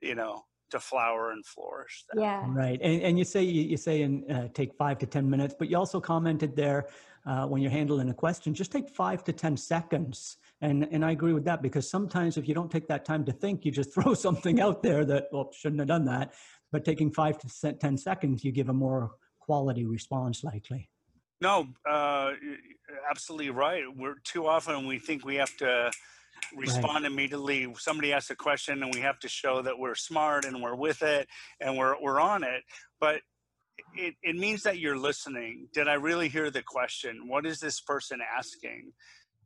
you 0.00 0.14
know, 0.16 0.44
to 0.70 0.80
flower 0.80 1.32
and 1.32 1.44
flourish. 1.44 2.04
Yeah. 2.16 2.44
Right. 2.48 2.80
And, 2.82 3.02
and 3.02 3.18
you 3.18 3.24
say 3.24 3.42
you, 3.42 3.62
you 3.62 3.76
say 3.76 4.02
in 4.02 4.30
uh, 4.30 4.48
take 4.54 4.74
five 4.74 4.98
to 4.98 5.06
ten 5.06 5.28
minutes, 5.28 5.54
but 5.58 5.68
you 5.68 5.76
also 5.76 6.00
commented 6.00 6.56
there 6.56 6.86
uh, 7.26 7.46
when 7.46 7.60
you're 7.60 7.70
handling 7.70 8.08
a 8.08 8.14
question, 8.14 8.54
just 8.54 8.72
take 8.72 8.88
five 8.88 9.22
to 9.24 9.32
ten 9.32 9.56
seconds. 9.56 10.36
And 10.60 10.88
and 10.90 11.04
I 11.04 11.12
agree 11.12 11.32
with 11.32 11.44
that 11.44 11.62
because 11.62 11.88
sometimes 11.88 12.36
if 12.36 12.48
you 12.48 12.54
don't 12.54 12.70
take 12.70 12.88
that 12.88 13.04
time 13.04 13.24
to 13.26 13.32
think, 13.32 13.64
you 13.64 13.72
just 13.72 13.92
throw 13.94 14.14
something 14.14 14.60
out 14.60 14.82
there 14.82 15.04
that 15.04 15.28
well 15.32 15.50
shouldn't 15.52 15.80
have 15.80 15.88
done 15.88 16.04
that. 16.06 16.32
But 16.72 16.84
taking 16.84 17.12
five 17.12 17.38
to 17.38 17.72
ten 17.74 17.96
seconds, 17.96 18.44
you 18.44 18.52
give 18.52 18.68
a 18.68 18.74
more 18.74 19.12
quality 19.40 19.84
response 19.84 20.44
likely. 20.44 20.88
No, 21.40 21.66
uh, 21.88 22.32
absolutely 23.10 23.50
right. 23.50 23.84
We're 23.96 24.16
too 24.24 24.46
often 24.46 24.86
we 24.86 24.98
think 24.98 25.24
we 25.24 25.36
have 25.36 25.56
to 25.56 25.90
respond 26.56 27.04
right. 27.04 27.12
immediately. 27.12 27.66
Somebody 27.78 28.12
asks 28.12 28.30
a 28.30 28.36
question 28.36 28.82
and 28.82 28.94
we 28.94 29.00
have 29.00 29.18
to 29.20 29.28
show 29.28 29.62
that 29.62 29.78
we're 29.78 29.94
smart 29.94 30.44
and 30.44 30.62
we're 30.62 30.74
with 30.74 31.02
it 31.02 31.28
and 31.60 31.76
we're, 31.76 31.94
we're 32.00 32.20
on 32.20 32.44
it. 32.44 32.62
But 33.00 33.20
it, 33.94 34.14
it 34.22 34.36
means 34.36 34.62
that 34.62 34.78
you're 34.78 34.98
listening. 34.98 35.68
Did 35.72 35.88
I 35.88 35.94
really 35.94 36.28
hear 36.28 36.50
the 36.50 36.62
question? 36.62 37.28
What 37.28 37.46
is 37.46 37.60
this 37.60 37.80
person 37.80 38.20
asking? 38.36 38.92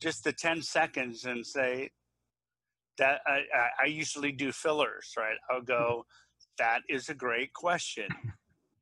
Just 0.00 0.24
the 0.24 0.32
10 0.32 0.62
seconds 0.62 1.24
and 1.24 1.46
say, 1.46 1.90
that 2.98 3.20
I, 3.26 3.40
I 3.82 3.86
usually 3.86 4.32
do 4.32 4.52
fillers, 4.52 5.12
right? 5.16 5.36
I'll 5.50 5.62
go, 5.62 6.04
mm-hmm. 6.04 6.64
that 6.64 6.80
is 6.88 7.08
a 7.08 7.14
great 7.14 7.52
question. 7.52 8.08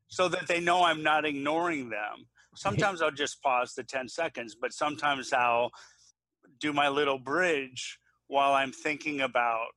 So 0.09 0.29
that 0.29 0.47
they 0.47 0.61
know 0.61 0.85
I'm 0.85 1.03
not 1.03 1.25
ignoring 1.25 1.89
them. 1.89 2.27
Sometimes 2.55 3.01
I'll 3.01 3.11
just 3.11 3.41
pause 3.41 3.73
the 3.75 3.83
10 3.83 4.09
seconds, 4.09 4.55
but 4.61 4.75
sometimes 4.75 5.33
I'll 5.33 5.71
do 6.61 6.73
my 6.73 6.89
little 6.89 7.19
bridge 7.19 7.99
while 8.29 8.53
I'm 8.53 8.73
thinking 8.73 9.21
about 9.21 9.69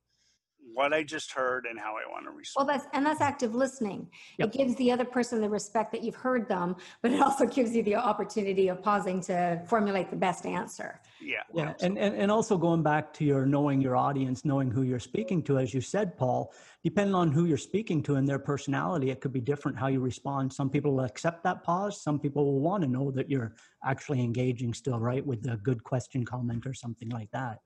what 0.72 0.92
I 0.92 1.02
just 1.02 1.32
heard 1.32 1.66
and 1.68 1.78
how 1.78 1.92
I 1.92 2.10
want 2.10 2.24
to 2.26 2.30
respond. 2.30 2.66
Well, 2.66 2.76
that's 2.76 2.88
and 2.92 3.04
that's 3.04 3.20
active 3.20 3.54
listening. 3.54 4.08
Yep. 4.38 4.48
It 4.48 4.58
gives 4.58 4.74
the 4.76 4.90
other 4.90 5.04
person 5.04 5.40
the 5.40 5.48
respect 5.48 5.92
that 5.92 6.02
you've 6.02 6.16
heard 6.16 6.48
them, 6.48 6.76
but 7.02 7.12
it 7.12 7.20
also 7.20 7.46
gives 7.46 7.74
you 7.74 7.82
the 7.82 7.96
opportunity 7.96 8.68
of 8.68 8.82
pausing 8.82 9.20
to 9.22 9.62
formulate 9.68 10.10
the 10.10 10.16
best 10.16 10.46
answer. 10.46 11.00
Yeah. 11.20 11.42
Yeah. 11.54 11.74
And, 11.80 11.98
and 11.98 12.14
and 12.14 12.30
also 12.30 12.56
going 12.58 12.82
back 12.82 13.12
to 13.14 13.24
your 13.24 13.46
knowing 13.46 13.80
your 13.80 13.96
audience, 13.96 14.44
knowing 14.44 14.70
who 14.70 14.82
you're 14.82 15.00
speaking 15.00 15.42
to, 15.44 15.58
as 15.58 15.72
you 15.72 15.80
said, 15.80 16.16
Paul, 16.16 16.52
depending 16.82 17.14
on 17.14 17.32
who 17.32 17.46
you're 17.46 17.56
speaking 17.58 18.02
to 18.04 18.16
and 18.16 18.28
their 18.28 18.38
personality, 18.38 19.10
it 19.10 19.20
could 19.20 19.32
be 19.32 19.40
different 19.40 19.78
how 19.78 19.86
you 19.86 20.00
respond. 20.00 20.52
Some 20.52 20.70
people 20.70 20.94
will 20.96 21.04
accept 21.04 21.42
that 21.44 21.62
pause. 21.62 22.02
Some 22.02 22.18
people 22.18 22.44
will 22.44 22.60
want 22.60 22.82
to 22.82 22.88
know 22.88 23.10
that 23.12 23.30
you're 23.30 23.54
actually 23.84 24.20
engaging 24.20 24.74
still, 24.74 24.98
right, 24.98 25.24
with 25.24 25.48
a 25.48 25.56
good 25.56 25.82
question 25.84 26.24
comment 26.24 26.66
or 26.66 26.74
something 26.74 27.08
like 27.08 27.30
that 27.32 27.60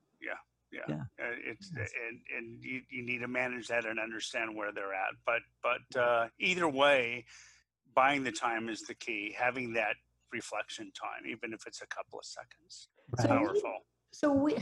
yeah, 0.71 0.81
yeah. 0.87 0.95
Uh, 1.19 1.35
it's 1.45 1.71
yes. 1.77 1.91
and 2.09 2.19
and 2.37 2.63
you, 2.63 2.81
you 2.89 3.03
need 3.03 3.19
to 3.19 3.27
manage 3.27 3.67
that 3.67 3.85
and 3.85 3.99
understand 3.99 4.55
where 4.55 4.71
they're 4.71 4.93
at 4.93 5.13
but 5.25 5.41
but 5.61 5.99
uh, 5.99 6.27
either 6.39 6.67
way 6.67 7.25
buying 7.93 8.23
the 8.23 8.31
time 8.31 8.69
is 8.69 8.81
the 8.81 8.93
key 8.95 9.35
having 9.37 9.73
that 9.73 9.95
reflection 10.31 10.91
time 10.99 11.29
even 11.29 11.53
if 11.53 11.67
it's 11.67 11.81
a 11.81 11.87
couple 11.87 12.17
of 12.17 12.25
seconds 12.25 12.87
right. 13.19 13.27
powerful 13.27 13.79
so 14.11 14.31
we 14.31 14.55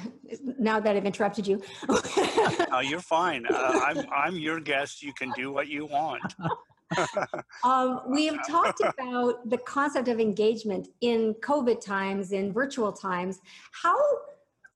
now 0.59 0.79
that 0.79 0.95
i've 0.95 1.05
interrupted 1.05 1.45
you 1.47 1.61
oh 1.89 2.81
you're 2.83 2.99
fine 2.99 3.45
uh, 3.47 3.79
i'm 3.83 4.03
i'm 4.11 4.35
your 4.35 4.59
guest 4.59 5.03
you 5.03 5.13
can 5.13 5.31
do 5.35 5.51
what 5.51 5.67
you 5.67 5.85
want 5.85 6.35
um, 7.63 8.01
we 8.09 8.25
have 8.25 8.47
talked 8.47 8.81
about 8.81 9.47
the 9.49 9.57
concept 9.59 10.07
of 10.07 10.19
engagement 10.19 10.87
in 11.01 11.35
covid 11.35 11.79
times 11.81 12.31
in 12.31 12.51
virtual 12.51 12.91
times 12.91 13.39
how 13.71 13.95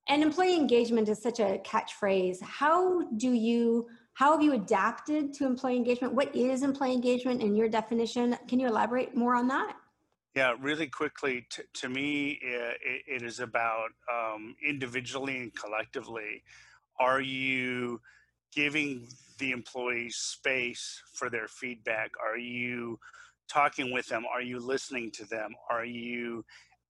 and 0.08 0.22
employee 0.22 0.56
engagement 0.56 1.08
is 1.08 1.22
such 1.22 1.40
a 1.40 1.60
catchphrase. 1.64 2.42
How 2.42 3.02
do 3.16 3.32
you 3.32 3.88
how 4.14 4.30
have 4.30 4.42
you 4.42 4.52
adapted 4.52 5.32
to 5.34 5.44
employee 5.44 5.76
engagement? 5.76 6.14
What 6.14 6.34
is 6.36 6.62
employee 6.62 6.92
engagement 6.92 7.42
in 7.42 7.56
your 7.56 7.68
definition? 7.68 8.36
Can 8.46 8.60
you 8.60 8.68
elaborate 8.68 9.16
more 9.16 9.34
on 9.34 9.48
that? 9.48 9.74
Yeah, 10.36 10.54
really 10.60 10.86
quickly. 10.86 11.46
T- 11.50 11.62
to 11.74 11.88
me, 11.88 12.38
it, 12.40 13.02
it 13.08 13.22
is 13.22 13.40
about 13.40 13.88
um, 14.12 14.54
individually 14.64 15.38
and 15.38 15.54
collectively. 15.54 16.44
Are 17.00 17.20
you 17.20 18.00
giving 18.54 19.08
the 19.38 19.50
employees 19.50 20.16
space 20.16 21.02
for 21.12 21.28
their 21.28 21.48
feedback? 21.48 22.12
Are 22.24 22.38
you 22.38 23.00
talking 23.48 23.92
with 23.92 24.06
them? 24.06 24.24
Are 24.32 24.42
you 24.42 24.60
listening 24.60 25.10
to 25.12 25.24
them? 25.24 25.56
Are 25.70 25.84
you 25.84 26.44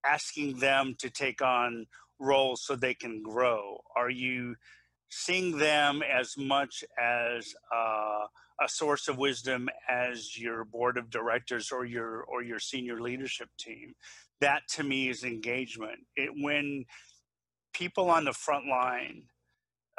asking 0.05 0.59
them 0.59 0.95
to 0.99 1.09
take 1.09 1.41
on 1.41 1.87
roles 2.19 2.65
so 2.65 2.75
they 2.75 2.93
can 2.93 3.21
grow? 3.21 3.79
Are 3.95 4.09
you 4.09 4.55
seeing 5.09 5.57
them 5.57 6.01
as 6.01 6.35
much 6.37 6.83
as 7.01 7.53
uh, 7.73 8.25
a 8.61 8.67
source 8.67 9.07
of 9.07 9.17
wisdom 9.17 9.69
as 9.89 10.37
your 10.37 10.65
board 10.65 10.97
of 10.97 11.09
directors 11.09 11.71
or 11.71 11.85
your 11.85 12.23
or 12.23 12.43
your 12.43 12.59
senior 12.59 13.01
leadership 13.01 13.49
team? 13.59 13.93
That 14.41 14.63
to 14.69 14.83
me 14.83 15.09
is 15.09 15.23
engagement. 15.23 15.99
It 16.15 16.31
when 16.35 16.85
people 17.73 18.09
on 18.09 18.25
the 18.25 18.33
front 18.33 18.67
line, 18.67 19.23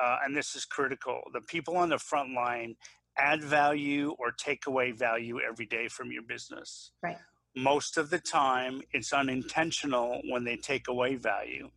uh, 0.03 0.19
and 0.25 0.37
this 0.37 0.55
is 0.55 0.65
critical, 0.65 1.23
the 1.33 1.41
people 1.43 1.77
on 1.77 1.89
the 1.89 1.99
front 1.99 2.35
line 2.35 2.77
add 3.19 3.43
value 3.43 4.15
or 4.19 4.31
take 4.31 4.67
away 4.67 4.93
value 4.93 5.39
every 5.41 5.65
day 5.67 5.89
from 5.89 6.13
your 6.13 6.23
business. 6.23 6.93
Right. 7.03 7.17
Most 7.55 7.97
of 7.97 8.11
the 8.11 8.19
time, 8.19 8.83
it's 8.93 9.15
unintentional 9.15 10.21
when 10.29 10.45
they 10.45 10.57
take 10.57 10.89
away 10.89 11.15
value 11.15 11.71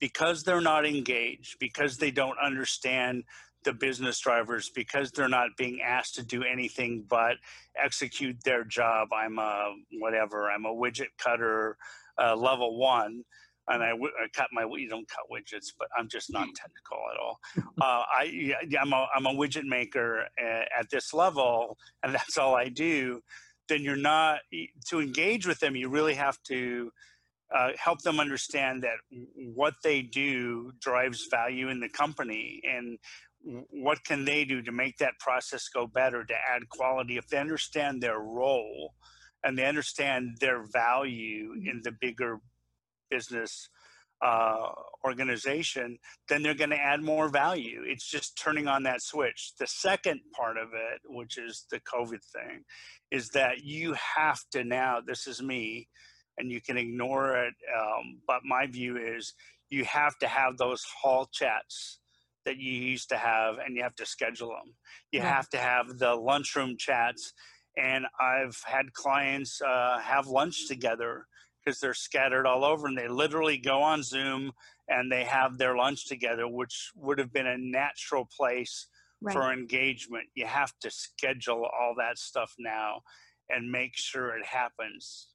because 0.00 0.42
they're 0.42 0.60
not 0.60 0.86
engaged, 0.86 1.58
because 1.58 1.98
they 1.98 2.10
don't 2.10 2.38
understand 2.42 3.24
the 3.64 3.72
business 3.72 4.18
drivers, 4.18 4.70
because 4.74 5.10
they're 5.10 5.28
not 5.28 5.50
being 5.58 5.80
asked 5.82 6.14
to 6.14 6.24
do 6.24 6.42
anything 6.42 7.04
but 7.08 7.36
execute 7.76 8.36
their 8.44 8.64
job. 8.64 9.08
I'm 9.12 9.38
a 9.38 9.74
whatever, 9.98 10.50
I'm 10.50 10.64
a 10.64 10.74
widget 10.74 11.10
cutter, 11.18 11.76
uh, 12.20 12.34
level 12.34 12.78
one. 12.78 13.22
And 13.68 13.84
I, 13.84 13.90
I 13.90 14.26
cut 14.34 14.48
my, 14.52 14.66
you 14.76 14.88
don't 14.88 15.06
cut 15.08 15.26
widgets, 15.30 15.66
but 15.78 15.88
I'm 15.96 16.08
just 16.08 16.32
not 16.32 16.48
technical 16.56 16.98
at 17.12 17.20
all. 17.20 17.38
Uh, 17.80 18.02
I, 18.12 18.52
I'm 18.78 18.92
a, 18.92 19.06
I'm 19.14 19.26
a 19.26 19.32
widget 19.32 19.64
maker 19.64 20.26
at 20.38 20.90
this 20.90 21.14
level, 21.14 21.78
and 22.02 22.14
that's 22.14 22.36
all 22.36 22.54
I 22.54 22.68
do. 22.68 23.20
Then 23.68 23.82
you're 23.82 23.96
not, 23.96 24.40
to 24.88 25.00
engage 25.00 25.46
with 25.46 25.60
them, 25.60 25.76
you 25.76 25.88
really 25.88 26.14
have 26.14 26.42
to 26.48 26.90
uh, 27.54 27.70
help 27.76 28.00
them 28.02 28.20
understand 28.20 28.82
that 28.82 28.98
what 29.36 29.74
they 29.82 30.02
do 30.02 30.72
drives 30.80 31.26
value 31.30 31.68
in 31.68 31.80
the 31.80 31.88
company 31.88 32.60
and 32.64 32.98
what 33.70 34.04
can 34.04 34.24
they 34.24 34.44
do 34.44 34.62
to 34.62 34.70
make 34.70 34.98
that 34.98 35.18
process 35.18 35.68
go 35.68 35.86
better 35.86 36.24
to 36.24 36.34
add 36.34 36.68
quality 36.68 37.16
if 37.16 37.26
they 37.28 37.38
understand 37.38 38.02
their 38.02 38.18
role 38.18 38.94
and 39.42 39.58
they 39.58 39.64
understand 39.64 40.36
their 40.40 40.62
value 40.72 41.54
in 41.64 41.80
the 41.82 41.92
bigger 42.00 42.38
business 43.10 43.68
uh, 44.22 44.68
organization, 45.04 45.98
then 46.28 46.42
they're 46.42 46.54
going 46.54 46.70
to 46.70 46.76
add 46.76 47.02
more 47.02 47.30
value. 47.30 47.82
It's 47.86 48.08
just 48.08 48.36
turning 48.36 48.68
on 48.68 48.82
that 48.82 49.02
switch. 49.02 49.52
The 49.58 49.66
second 49.66 50.20
part 50.36 50.58
of 50.58 50.68
it, 50.74 51.00
which 51.06 51.38
is 51.38 51.64
the 51.70 51.80
COVID 51.80 52.20
thing, 52.34 52.64
is 53.10 53.30
that 53.30 53.64
you 53.64 53.94
have 54.16 54.40
to 54.52 54.62
now, 54.62 55.00
this 55.04 55.26
is 55.26 55.42
me, 55.42 55.88
and 56.40 56.50
you 56.50 56.60
can 56.60 56.76
ignore 56.76 57.36
it. 57.36 57.54
Um, 57.78 58.20
but 58.26 58.40
my 58.44 58.66
view 58.66 58.96
is 58.96 59.34
you 59.68 59.84
have 59.84 60.18
to 60.18 60.26
have 60.26 60.56
those 60.56 60.84
hall 60.84 61.28
chats 61.32 62.00
that 62.44 62.56
you 62.56 62.72
used 62.72 63.08
to 63.10 63.16
have 63.16 63.58
and 63.58 63.76
you 63.76 63.82
have 63.82 63.94
to 63.96 64.06
schedule 64.06 64.48
them. 64.48 64.74
You 65.12 65.20
have 65.20 65.48
to 65.50 65.58
have 65.58 65.98
the 65.98 66.14
lunchroom 66.14 66.76
chats. 66.78 67.32
And 67.76 68.06
I've 68.18 68.60
had 68.64 68.92
clients 68.94 69.60
uh, 69.62 69.98
have 70.00 70.26
lunch 70.26 70.66
together 70.66 71.26
because 71.64 71.78
they're 71.78 71.94
scattered 71.94 72.46
all 72.46 72.64
over 72.64 72.86
and 72.86 72.96
they 72.96 73.08
literally 73.08 73.58
go 73.58 73.82
on 73.82 74.02
Zoom 74.02 74.52
and 74.88 75.12
they 75.12 75.24
have 75.24 75.58
their 75.58 75.76
lunch 75.76 76.08
together, 76.08 76.48
which 76.48 76.90
would 76.96 77.18
have 77.18 77.32
been 77.32 77.46
a 77.46 77.58
natural 77.58 78.26
place 78.36 78.88
right. 79.20 79.32
for 79.32 79.52
engagement. 79.52 80.24
You 80.34 80.46
have 80.46 80.72
to 80.80 80.90
schedule 80.90 81.64
all 81.64 81.94
that 81.98 82.18
stuff 82.18 82.54
now 82.58 83.02
and 83.48 83.70
make 83.70 83.92
sure 83.94 84.36
it 84.36 84.46
happens. 84.46 85.28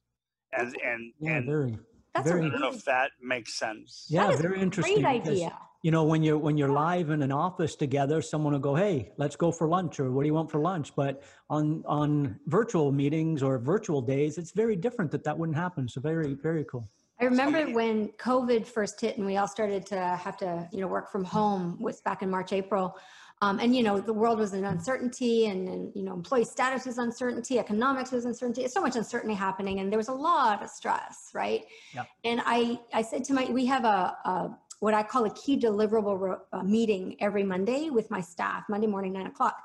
And 0.52 0.76
and 0.84 1.12
yeah, 1.18 1.36
and 1.36 1.46
very, 1.46 1.78
that's 2.14 2.28
very, 2.28 2.46
I 2.46 2.48
don't 2.48 2.60
know 2.60 2.70
if 2.70 2.84
that 2.84 3.10
makes 3.22 3.58
sense. 3.58 4.06
Yeah, 4.08 4.34
very 4.36 4.60
interesting. 4.60 5.02
Great 5.02 5.26
idea. 5.26 5.58
You 5.82 5.90
know, 5.90 6.04
when 6.04 6.22
you're 6.22 6.38
when 6.38 6.56
you're 6.56 6.70
live 6.70 7.10
in 7.10 7.22
an 7.22 7.32
office 7.32 7.76
together, 7.76 8.22
someone 8.22 8.52
will 8.52 8.60
go, 8.60 8.74
"Hey, 8.74 9.12
let's 9.18 9.36
go 9.36 9.52
for 9.52 9.68
lunch," 9.68 10.00
or 10.00 10.10
"What 10.10 10.22
do 10.22 10.26
you 10.28 10.34
want 10.34 10.50
for 10.50 10.60
lunch?" 10.60 10.94
But 10.96 11.22
on 11.50 11.84
on 11.86 12.40
virtual 12.46 12.90
meetings 12.92 13.42
or 13.42 13.58
virtual 13.58 14.00
days, 14.00 14.38
it's 14.38 14.52
very 14.52 14.76
different. 14.76 15.10
That 15.10 15.24
that 15.24 15.38
wouldn't 15.38 15.58
happen. 15.58 15.88
So 15.88 16.00
very 16.00 16.34
very 16.34 16.64
cool. 16.64 16.88
I 17.20 17.24
remember 17.24 17.72
when 17.72 18.08
COVID 18.18 18.66
first 18.66 19.00
hit 19.00 19.16
and 19.16 19.24
we 19.24 19.38
all 19.38 19.48
started 19.48 19.86
to 19.86 19.98
have 19.98 20.36
to, 20.38 20.68
you 20.70 20.80
know, 20.80 20.86
work 20.86 21.10
from 21.10 21.24
home 21.24 21.80
was 21.80 22.02
back 22.02 22.22
in 22.22 22.28
March, 22.28 22.52
April. 22.52 22.98
Um, 23.42 23.58
and 23.58 23.76
you 23.76 23.82
know 23.82 24.00
the 24.00 24.14
world 24.14 24.38
was 24.38 24.54
in 24.54 24.64
uncertainty 24.64 25.46
and, 25.46 25.68
and, 25.68 25.92
you 25.94 26.02
know 26.02 26.14
employee 26.14 26.44
status 26.44 26.86
was 26.86 26.96
uncertainty 26.96 27.58
economics 27.58 28.10
was 28.10 28.24
uncertainty 28.24 28.62
It's 28.64 28.72
so 28.72 28.80
much 28.80 28.96
uncertainty 28.96 29.34
happening 29.34 29.80
and 29.80 29.92
there 29.92 29.98
was 29.98 30.08
a 30.08 30.14
lot 30.14 30.62
of 30.62 30.70
stress 30.70 31.30
right 31.34 31.64
yep. 31.94 32.06
and 32.24 32.40
i 32.46 32.80
i 32.94 33.02
said 33.02 33.24
to 33.24 33.34
my 33.34 33.44
we 33.50 33.66
have 33.66 33.84
a, 33.84 34.16
a 34.24 34.58
what 34.80 34.94
i 34.94 35.02
call 35.02 35.26
a 35.26 35.34
key 35.34 35.58
deliverable 35.58 36.38
uh, 36.50 36.62
meeting 36.62 37.14
every 37.20 37.42
monday 37.42 37.90
with 37.90 38.10
my 38.10 38.22
staff 38.22 38.64
monday 38.70 38.86
morning 38.86 39.12
nine 39.12 39.26
o'clock 39.26 39.62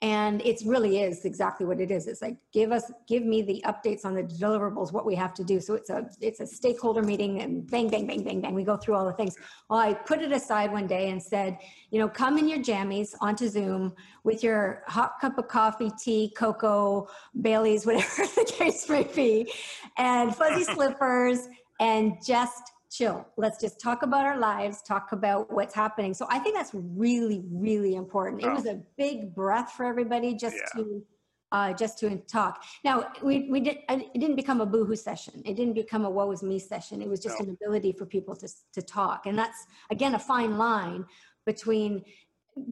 and 0.00 0.40
it 0.42 0.60
really 0.64 1.00
is 1.00 1.24
exactly 1.24 1.66
what 1.66 1.80
it 1.80 1.90
is. 1.90 2.06
It's 2.06 2.22
like 2.22 2.36
give 2.52 2.70
us 2.70 2.90
give 3.08 3.24
me 3.24 3.42
the 3.42 3.62
updates 3.66 4.04
on 4.04 4.14
the 4.14 4.22
deliverables 4.22 4.92
what 4.92 5.04
we 5.04 5.16
have 5.16 5.34
to 5.34 5.44
do. 5.44 5.60
So 5.60 5.74
it's 5.74 5.90
a 5.90 6.08
it's 6.20 6.38
a 6.38 6.46
stakeholder 6.46 7.02
meeting 7.02 7.40
and 7.40 7.68
bang 7.68 7.88
bang 7.88 8.06
bang 8.06 8.22
bang 8.22 8.40
bang. 8.40 8.54
We 8.54 8.62
go 8.62 8.76
through 8.76 8.94
all 8.94 9.04
the 9.04 9.12
things. 9.12 9.36
Well 9.68 9.80
i 9.80 9.94
put 9.94 10.22
it 10.22 10.30
aside 10.30 10.70
one 10.70 10.86
day 10.86 11.10
and 11.10 11.20
said 11.20 11.58
you 11.90 11.98
know 11.98 12.08
come 12.08 12.38
in 12.38 12.48
your 12.48 12.60
jammies 12.60 13.14
onto 13.20 13.48
zoom 13.48 13.92
with 14.22 14.42
your 14.42 14.84
hot 14.86 15.14
cup 15.20 15.36
of 15.38 15.48
coffee 15.48 15.90
tea 15.98 16.32
cocoa 16.36 17.08
baileys 17.40 17.84
whatever 17.86 18.26
the 18.36 18.44
case 18.56 18.88
may 18.88 19.02
be 19.02 19.52
and 19.96 20.34
fuzzy 20.34 20.64
slippers 20.74 21.48
and 21.80 22.14
just 22.24 22.72
chill. 22.90 23.26
Let's 23.36 23.60
just 23.60 23.80
talk 23.80 24.02
about 24.02 24.24
our 24.24 24.38
lives, 24.38 24.82
talk 24.82 25.12
about 25.12 25.52
what's 25.52 25.74
happening. 25.74 26.14
So 26.14 26.26
I 26.30 26.38
think 26.38 26.56
that's 26.56 26.72
really, 26.74 27.44
really 27.50 27.94
important. 27.94 28.42
It 28.42 28.52
was 28.52 28.66
a 28.66 28.80
big 28.96 29.34
breath 29.34 29.72
for 29.72 29.84
everybody 29.84 30.34
just 30.34 30.56
yeah. 30.56 30.82
to 30.82 31.02
uh, 31.50 31.72
just 31.72 31.98
to 31.98 32.16
talk. 32.26 32.62
Now 32.84 33.10
we 33.22 33.48
we 33.50 33.60
did 33.60 33.78
it 33.88 34.12
didn't 34.12 34.36
become 34.36 34.60
a 34.60 34.66
boohoo 34.66 34.96
session. 34.96 35.42
It 35.46 35.54
didn't 35.54 35.74
become 35.74 36.04
a 36.04 36.10
woe 36.10 36.30
is 36.30 36.42
me 36.42 36.58
session. 36.58 37.00
It 37.00 37.08
was 37.08 37.20
just 37.20 37.40
no. 37.40 37.46
an 37.46 37.52
ability 37.52 37.92
for 37.92 38.06
people 38.06 38.36
to 38.36 38.48
to 38.74 38.82
talk, 38.82 39.26
and 39.26 39.38
that's 39.38 39.66
again 39.90 40.14
a 40.14 40.18
fine 40.18 40.58
line 40.58 41.06
between 41.46 42.04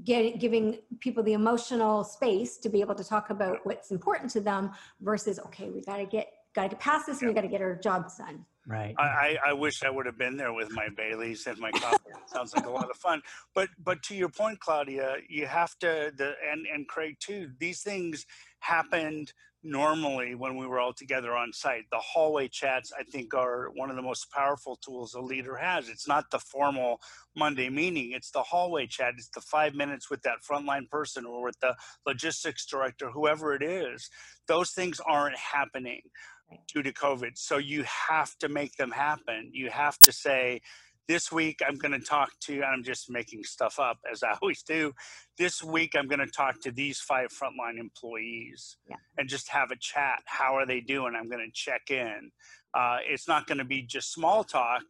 getting 0.05 0.38
giving 0.38 0.79
people 1.00 1.22
the 1.22 1.33
emotional 1.33 2.05
space 2.05 2.59
to 2.59 2.68
be 2.68 2.81
able 2.81 2.94
to 2.94 3.05
talk 3.05 3.31
about 3.31 3.61
what's 3.64 3.90
important 3.90 4.31
to 4.33 4.40
them 4.40 4.70
versus 5.00 5.38
okay, 5.38 5.70
we 5.70 5.81
got 5.83 5.96
to 5.96 6.07
get 6.07 6.29
got 6.57 6.62
to 6.62 6.69
get 6.71 6.81
past 6.81 7.07
this 7.07 7.21
and 7.21 7.29
we 7.29 7.35
got 7.35 7.42
to 7.42 7.49
get 7.49 7.61
our 7.61 7.77
jobs 7.77 8.16
done. 8.16 8.45
Right. 8.69 8.97
I, 8.99 9.37
I 9.47 9.53
wish 9.53 9.85
I 9.85 9.90
would 9.90 10.07
have 10.07 10.19
been 10.19 10.37
there 10.37 10.53
with 10.53 10.73
my 10.73 10.88
Baileys 10.88 11.47
and 11.47 11.57
my 11.59 11.71
coffee. 11.71 12.11
sounds 12.27 12.53
like 12.53 12.66
a 12.66 12.71
lot 12.71 12.90
of 12.90 12.97
fun. 12.97 13.23
But 13.55 13.69
but 13.79 14.03
to 14.05 14.16
your 14.16 14.29
point, 14.29 14.59
Claudia, 14.59 15.19
you 15.29 15.47
have 15.47 15.79
to 15.79 16.12
the 16.16 16.33
and 16.51 16.66
and 16.66 16.88
Craig 16.88 17.16
too. 17.21 17.51
These 17.61 17.83
things 17.83 18.27
happened 18.59 19.33
normally 19.62 20.35
when 20.35 20.57
we 20.57 20.66
were 20.66 20.81
all 20.81 20.92
together 20.92 21.37
on 21.37 21.53
site. 21.53 21.85
The 21.90 21.99
hallway 21.99 22.49
chats, 22.49 22.92
I 22.99 23.03
think, 23.05 23.35
are 23.35 23.71
one 23.75 23.90
of 23.90 23.97
the 23.97 24.03
most 24.03 24.31
powerful 24.31 24.77
tools 24.77 25.14
a 25.14 25.21
leader 25.21 25.57
has. 25.57 25.88
It's 25.88 26.09
not 26.09 26.31
the 26.31 26.38
formal 26.38 27.01
Monday 27.37 27.69
meeting, 27.69 28.12
it's 28.12 28.31
the 28.31 28.42
hallway 28.42 28.87
chat. 28.87 29.14
It's 29.16 29.29
the 29.29 29.40
five 29.40 29.75
minutes 29.75 30.11
with 30.11 30.23
that 30.23 30.38
frontline 30.49 30.88
person 30.88 31.25
or 31.25 31.45
with 31.45 31.59
the 31.61 31.75
logistics 32.07 32.66
director, 32.66 33.11
whoever 33.11 33.55
it 33.55 33.62
is. 33.62 34.09
Those 34.49 34.71
things 34.71 35.01
aren't 35.01 35.37
happening 35.37 36.03
due 36.73 36.83
to 36.83 36.93
COVID. 36.93 37.33
So 37.35 37.59
you 37.59 37.85
have 38.09 38.37
to 38.39 38.49
make 38.49 38.77
them 38.77 38.91
happen. 38.91 39.51
You 39.53 39.71
have 39.71 39.99
to 40.01 40.13
say, 40.13 40.61
this 41.09 41.31
week 41.31 41.61
I'm 41.67 41.77
going 41.77 41.93
to 41.93 42.05
talk 42.05 42.31
to, 42.43 42.63
I'm 42.63 42.83
just 42.83 43.11
making 43.11 43.45
stuff 43.45 43.79
up 43.79 43.99
as 44.11 44.23
I 44.23 44.37
always 44.43 44.63
do. 44.63 44.93
This 45.39 45.63
week 45.63 45.95
I'm 45.97 46.09
going 46.09 46.21
to 46.21 46.27
talk 46.27 46.61
to 46.63 46.73
these 46.73 46.99
five 46.99 47.29
frontline 47.29 47.79
employees 47.79 48.77
yeah. 48.89 48.97
and 49.19 49.29
just 49.29 49.49
have 49.49 49.71
a 49.71 49.77
chat. 49.77 50.23
How 50.27 50.57
are 50.57 50.67
they 50.67 50.81
doing? 50.81 51.15
I'm 51.17 51.29
going 51.29 51.45
to 51.45 51.53
check 51.53 51.91
in. 51.91 52.31
Uh, 52.75 52.99
it's 53.09 53.29
not 53.29 53.47
going 53.47 53.59
to 53.59 53.65
be 53.65 53.83
just 53.83 54.13
small 54.13 54.45
talk. 54.45 54.83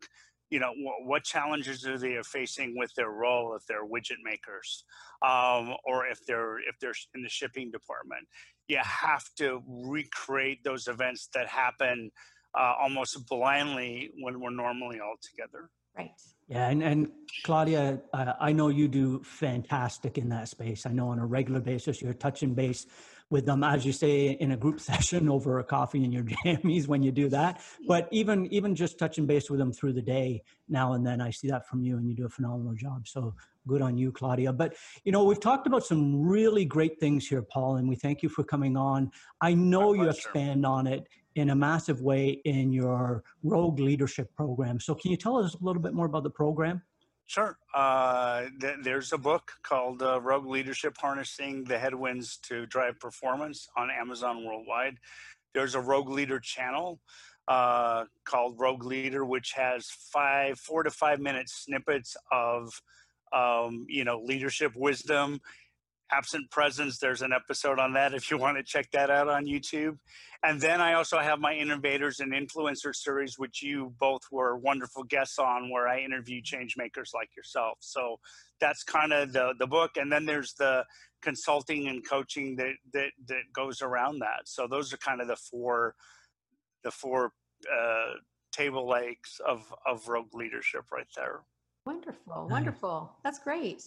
You 0.50 0.60
know, 0.60 0.72
what, 0.78 1.04
what 1.04 1.24
challenges 1.24 1.84
are 1.86 1.98
they 1.98 2.18
facing 2.24 2.76
with 2.76 2.92
their 2.94 3.10
role 3.10 3.56
if 3.56 3.66
they're 3.66 3.84
widget 3.84 4.22
makers, 4.22 4.84
um, 5.26 5.74
or 5.84 6.06
if 6.06 6.24
they're 6.26 6.58
if 6.58 6.78
they're 6.80 6.94
in 7.14 7.22
the 7.22 7.28
shipping 7.28 7.70
department? 7.70 8.26
you 8.68 8.78
have 8.82 9.24
to 9.36 9.62
recreate 9.66 10.62
those 10.64 10.88
events 10.88 11.28
that 11.34 11.48
happen 11.48 12.10
uh, 12.58 12.74
almost 12.80 13.26
blindly 13.26 14.10
when 14.20 14.40
we're 14.40 14.50
normally 14.50 15.00
all 15.00 15.16
together. 15.22 15.70
Right. 15.96 16.10
Yeah, 16.48 16.68
and, 16.68 16.82
and 16.82 17.08
Claudia, 17.44 18.00
uh, 18.12 18.32
I 18.38 18.52
know 18.52 18.68
you 18.68 18.86
do 18.86 19.22
fantastic 19.22 20.18
in 20.18 20.28
that 20.28 20.48
space. 20.48 20.84
I 20.84 20.92
know 20.92 21.08
on 21.08 21.18
a 21.18 21.26
regular 21.26 21.60
basis 21.60 22.02
you're 22.02 22.14
touching 22.14 22.54
base 22.54 22.86
with 23.28 23.44
them, 23.44 23.64
as 23.64 23.84
you 23.84 23.92
say, 23.92 24.30
in 24.30 24.52
a 24.52 24.56
group 24.56 24.80
session 24.90 25.28
over 25.28 25.58
a 25.58 25.64
coffee 25.64 26.04
in 26.04 26.12
your 26.12 26.24
jammies 26.24 26.86
when 26.86 27.02
you 27.02 27.12
do 27.12 27.28
that. 27.28 27.60
But 27.86 28.08
even 28.10 28.46
even 28.52 28.74
just 28.74 28.98
touching 28.98 29.26
base 29.26 29.50
with 29.50 29.58
them 29.58 29.72
through 29.72 29.94
the 29.94 30.02
day 30.02 30.42
now 30.68 30.94
and 30.94 31.06
then, 31.06 31.20
I 31.20 31.30
see 31.30 31.48
that 31.48 31.68
from 31.68 31.82
you, 31.82 31.96
and 31.96 32.08
you 32.08 32.14
do 32.14 32.26
a 32.26 32.28
phenomenal 32.28 32.74
job. 32.74 33.06
So 33.06 33.34
good 33.66 33.82
on 33.82 33.98
you, 33.98 34.12
Claudia. 34.12 34.52
But 34.52 34.74
you 35.04 35.12
know, 35.12 35.24
we've 35.24 35.40
talked 35.40 35.66
about 35.66 35.84
some 35.84 36.20
really 36.20 36.64
great 36.64 36.98
things 37.00 37.26
here, 37.26 37.42
Paul, 37.42 37.76
and 37.76 37.88
we 37.88 37.96
thank 37.96 38.22
you 38.22 38.28
for 38.28 38.44
coming 38.44 38.76
on. 38.76 39.10
I 39.40 39.54
know 39.54 39.92
you 39.92 40.08
expand 40.08 40.64
on 40.64 40.86
it 40.86 41.06
in 41.34 41.50
a 41.50 41.54
massive 41.54 42.00
way 42.00 42.40
in 42.44 42.72
your 42.72 43.22
Rogue 43.42 43.78
Leadership 43.78 44.34
Program. 44.34 44.80
So 44.80 44.94
can 44.94 45.10
you 45.10 45.18
tell 45.18 45.36
us 45.36 45.54
a 45.54 45.64
little 45.64 45.82
bit 45.82 45.92
more 45.92 46.06
about 46.06 46.22
the 46.22 46.30
program? 46.30 46.82
Sure. 47.26 47.58
Uh, 47.74 48.44
th- 48.60 48.76
there's 48.82 49.12
a 49.12 49.18
book 49.18 49.52
called 49.62 50.00
uh, 50.00 50.20
Rogue 50.20 50.46
Leadership 50.46 50.96
Harnessing 50.96 51.64
the 51.64 51.76
Headwinds 51.78 52.38
to 52.44 52.66
Drive 52.66 53.00
Performance 53.00 53.68
on 53.76 53.90
Amazon 53.90 54.44
Worldwide. 54.44 54.98
There's 55.52 55.74
a 55.74 55.80
Rogue 55.80 56.08
Leader 56.08 56.38
channel 56.38 57.00
uh, 57.48 58.04
called 58.24 58.60
Rogue 58.60 58.84
Leader, 58.84 59.24
which 59.24 59.52
has 59.52 59.88
five, 59.90 60.58
four 60.60 60.84
to 60.84 60.90
five 60.90 61.18
minute 61.18 61.48
snippets 61.48 62.16
of, 62.30 62.80
um, 63.32 63.86
you 63.88 64.04
know, 64.04 64.20
leadership 64.20 64.72
wisdom 64.76 65.40
absent 66.12 66.50
presence 66.50 66.98
there's 66.98 67.22
an 67.22 67.32
episode 67.32 67.78
on 67.78 67.92
that 67.92 68.14
if 68.18 68.30
you 68.30 68.38
want 68.38 68.56
to 68.56 68.62
check 68.62 68.90
that 68.92 69.10
out 69.10 69.28
on 69.28 69.44
youtube. 69.44 69.98
And 70.42 70.60
then 70.60 70.80
i 70.80 70.94
also 70.94 71.18
have 71.18 71.40
my 71.40 71.54
innovators 71.54 72.20
and 72.20 72.32
influencer 72.32 72.94
series 72.94 73.38
which 73.38 73.62
you 73.62 73.92
both 73.98 74.22
were 74.30 74.56
wonderful 74.56 75.02
guests 75.04 75.38
on 75.38 75.70
where 75.70 75.88
i 75.88 76.00
interview 76.00 76.40
changemakers 76.42 77.14
like 77.14 77.30
yourself. 77.36 77.78
So 77.80 78.18
that's 78.60 78.82
kind 78.82 79.12
of 79.12 79.32
the 79.32 79.54
the 79.58 79.66
book 79.66 79.92
and 79.96 80.10
then 80.10 80.26
there's 80.26 80.54
the 80.54 80.84
consulting 81.22 81.88
and 81.88 82.06
coaching 82.08 82.56
that 82.56 82.74
that 82.92 83.10
that 83.26 83.42
goes 83.52 83.82
around 83.82 84.20
that. 84.20 84.42
So 84.44 84.66
those 84.68 84.92
are 84.92 84.98
kind 84.98 85.20
of 85.20 85.28
the 85.28 85.36
four 85.36 85.94
the 86.84 86.90
four 86.90 87.32
uh, 87.72 88.12
table 88.52 88.86
legs 88.88 89.40
of 89.46 89.72
of 89.84 90.08
rogue 90.08 90.34
leadership 90.34 90.84
right 90.92 91.08
there. 91.16 91.40
Wonderful 91.84 92.48
wonderful. 92.50 93.12
That's 93.24 93.38
great 93.38 93.82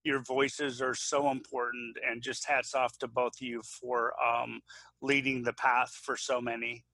your 0.09 0.23
voices 0.23 0.81
are 0.81 0.95
so 0.95 1.31
important. 1.31 1.97
And 2.09 2.23
just 2.23 2.47
hats 2.47 2.75
off 2.75 2.99
to 2.99 3.07
both 3.07 3.35
of 3.41 3.47
you 3.47 3.61
for 3.63 4.15
um, 4.25 4.61
leading 5.03 5.43
the 5.43 5.53
path 5.53 5.91
for 5.91 6.17
so 6.17 6.41
many. 6.41 6.85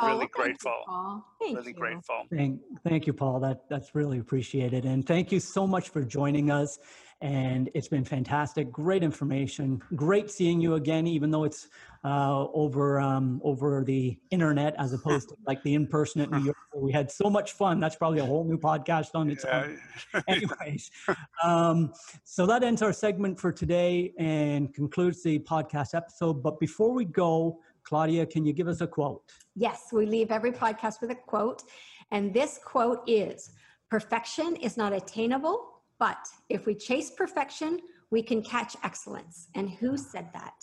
Oh, 0.00 0.06
Really 0.06 0.16
well, 0.16 0.18
thank 0.18 0.36
you, 0.36 0.44
grateful. 0.44 0.82
Paul. 0.86 1.26
Thank 1.40 1.56
really 1.58 1.72
you. 1.72 1.78
grateful. 1.78 2.22
Thank, 2.34 2.60
thank 2.82 3.06
you, 3.06 3.12
Paul. 3.12 3.38
That 3.38 3.68
that's 3.68 3.94
really 3.94 4.18
appreciated, 4.18 4.86
and 4.86 5.06
thank 5.06 5.30
you 5.30 5.38
so 5.38 5.66
much 5.66 5.90
for 5.90 6.02
joining 6.02 6.50
us. 6.50 6.78
And 7.20 7.70
it's 7.74 7.88
been 7.88 8.04
fantastic, 8.04 8.70
great 8.70 9.02
information, 9.02 9.82
great 9.94 10.30
seeing 10.30 10.60
you 10.60 10.74
again, 10.74 11.06
even 11.06 11.30
though 11.30 11.44
it's 11.44 11.68
uh, 12.04 12.46
over 12.52 13.00
um, 13.00 13.40
over 13.42 13.82
the 13.82 14.18
internet 14.30 14.74
as 14.78 14.92
opposed 14.92 15.30
to 15.30 15.36
like 15.46 15.62
the 15.62 15.74
in 15.74 15.86
person 15.86 16.20
at 16.20 16.30
New 16.30 16.44
York. 16.44 16.56
We 16.74 16.92
had 16.92 17.10
so 17.10 17.30
much 17.30 17.52
fun. 17.52 17.80
That's 17.80 17.96
probably 17.96 18.18
a 18.18 18.26
whole 18.26 18.44
new 18.44 18.58
podcast 18.58 19.14
on 19.14 19.30
its 19.30 19.44
own. 19.44 19.78
Anyways, 20.28 20.90
um, 21.42 21.92
so 22.24 22.44
that 22.46 22.62
ends 22.62 22.82
our 22.82 22.92
segment 22.92 23.40
for 23.40 23.52
today 23.52 24.12
and 24.18 24.74
concludes 24.74 25.22
the 25.22 25.38
podcast 25.38 25.94
episode. 25.94 26.42
But 26.42 26.60
before 26.60 26.92
we 26.92 27.06
go, 27.06 27.60
Claudia, 27.84 28.26
can 28.26 28.44
you 28.44 28.52
give 28.52 28.68
us 28.68 28.80
a 28.82 28.86
quote? 28.86 29.22
Yes, 29.54 29.86
we 29.92 30.04
leave 30.04 30.30
every 30.30 30.52
podcast 30.52 31.00
with 31.00 31.10
a 31.10 31.14
quote. 31.14 31.62
And 32.10 32.34
this 32.34 32.58
quote 32.62 33.02
is 33.06 33.50
Perfection 33.90 34.56
is 34.56 34.76
not 34.76 34.92
attainable, 34.92 35.73
but 35.98 36.18
if 36.48 36.66
we 36.66 36.74
chase 36.74 37.10
perfection, 37.10 37.80
we 38.10 38.22
can 38.22 38.42
catch 38.42 38.76
excellence. 38.82 39.48
And 39.54 39.70
who 39.70 39.96
said 39.96 40.28
that? 40.32 40.54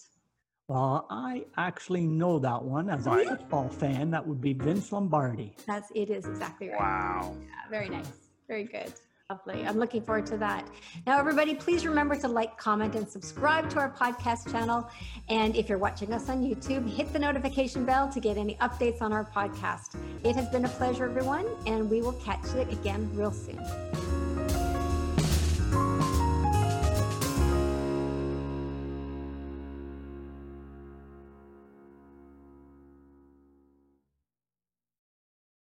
Well, 0.68 1.06
I 1.10 1.44
actually 1.58 2.06
know 2.06 2.40
that 2.40 2.64
one 2.64 2.90
as 2.90 3.06
a 3.06 3.26
football 3.26 3.68
fan. 3.68 4.10
That 4.12 4.26
would 4.26 4.40
be 4.40 4.54
Vince 4.54 4.92
Lombardi. 4.92 5.56
That's 5.68 5.92
it 5.94 6.10
is 6.10 6.26
exactly 6.26 6.70
right. 6.70 6.80
Wow. 6.80 7.36
Yeah, 7.42 7.70
very 7.70 7.90
nice. 7.90 8.08
Very 8.48 8.64
good. 8.64 8.94
Lovely. 9.30 9.66
I'm 9.66 9.78
looking 9.78 10.02
forward 10.02 10.26
to 10.28 10.38
that. 10.38 10.68
Now, 11.08 11.18
everybody, 11.18 11.56
please 11.56 11.86
remember 11.86 12.16
to 12.18 12.28
like, 12.28 12.58
comment, 12.58 12.96
and 12.96 13.08
subscribe 13.08 13.70
to 13.72 13.80
our 13.80 13.90
podcast 13.90 14.52
channel. 14.52 14.90
And 15.30 15.56
if 15.56 15.70
you're 15.70 15.78
watching 15.78 16.14
us 16.14 16.30
on 16.30 16.44
YouTube, 16.44 16.90
hit 16.90 17.14
the 17.14 17.20
notification 17.20 17.86
bell 17.86 18.10
to 18.10 18.20
get 18.20 18.38
any 18.38 18.56
updates 18.56 19.02
on 19.02 19.14
our 19.14 19.24
podcast. 19.24 19.96
It 20.26 20.36
has 20.36 20.50
been 20.50 20.66
a 20.66 20.70
pleasure, 20.70 21.06
everyone, 21.06 21.48
and 21.66 21.90
we 21.90 22.02
will 22.02 22.14
catch 22.14 22.44
you 22.54 22.62
again 22.62 23.10
real 23.14 23.32
soon. 23.32 24.21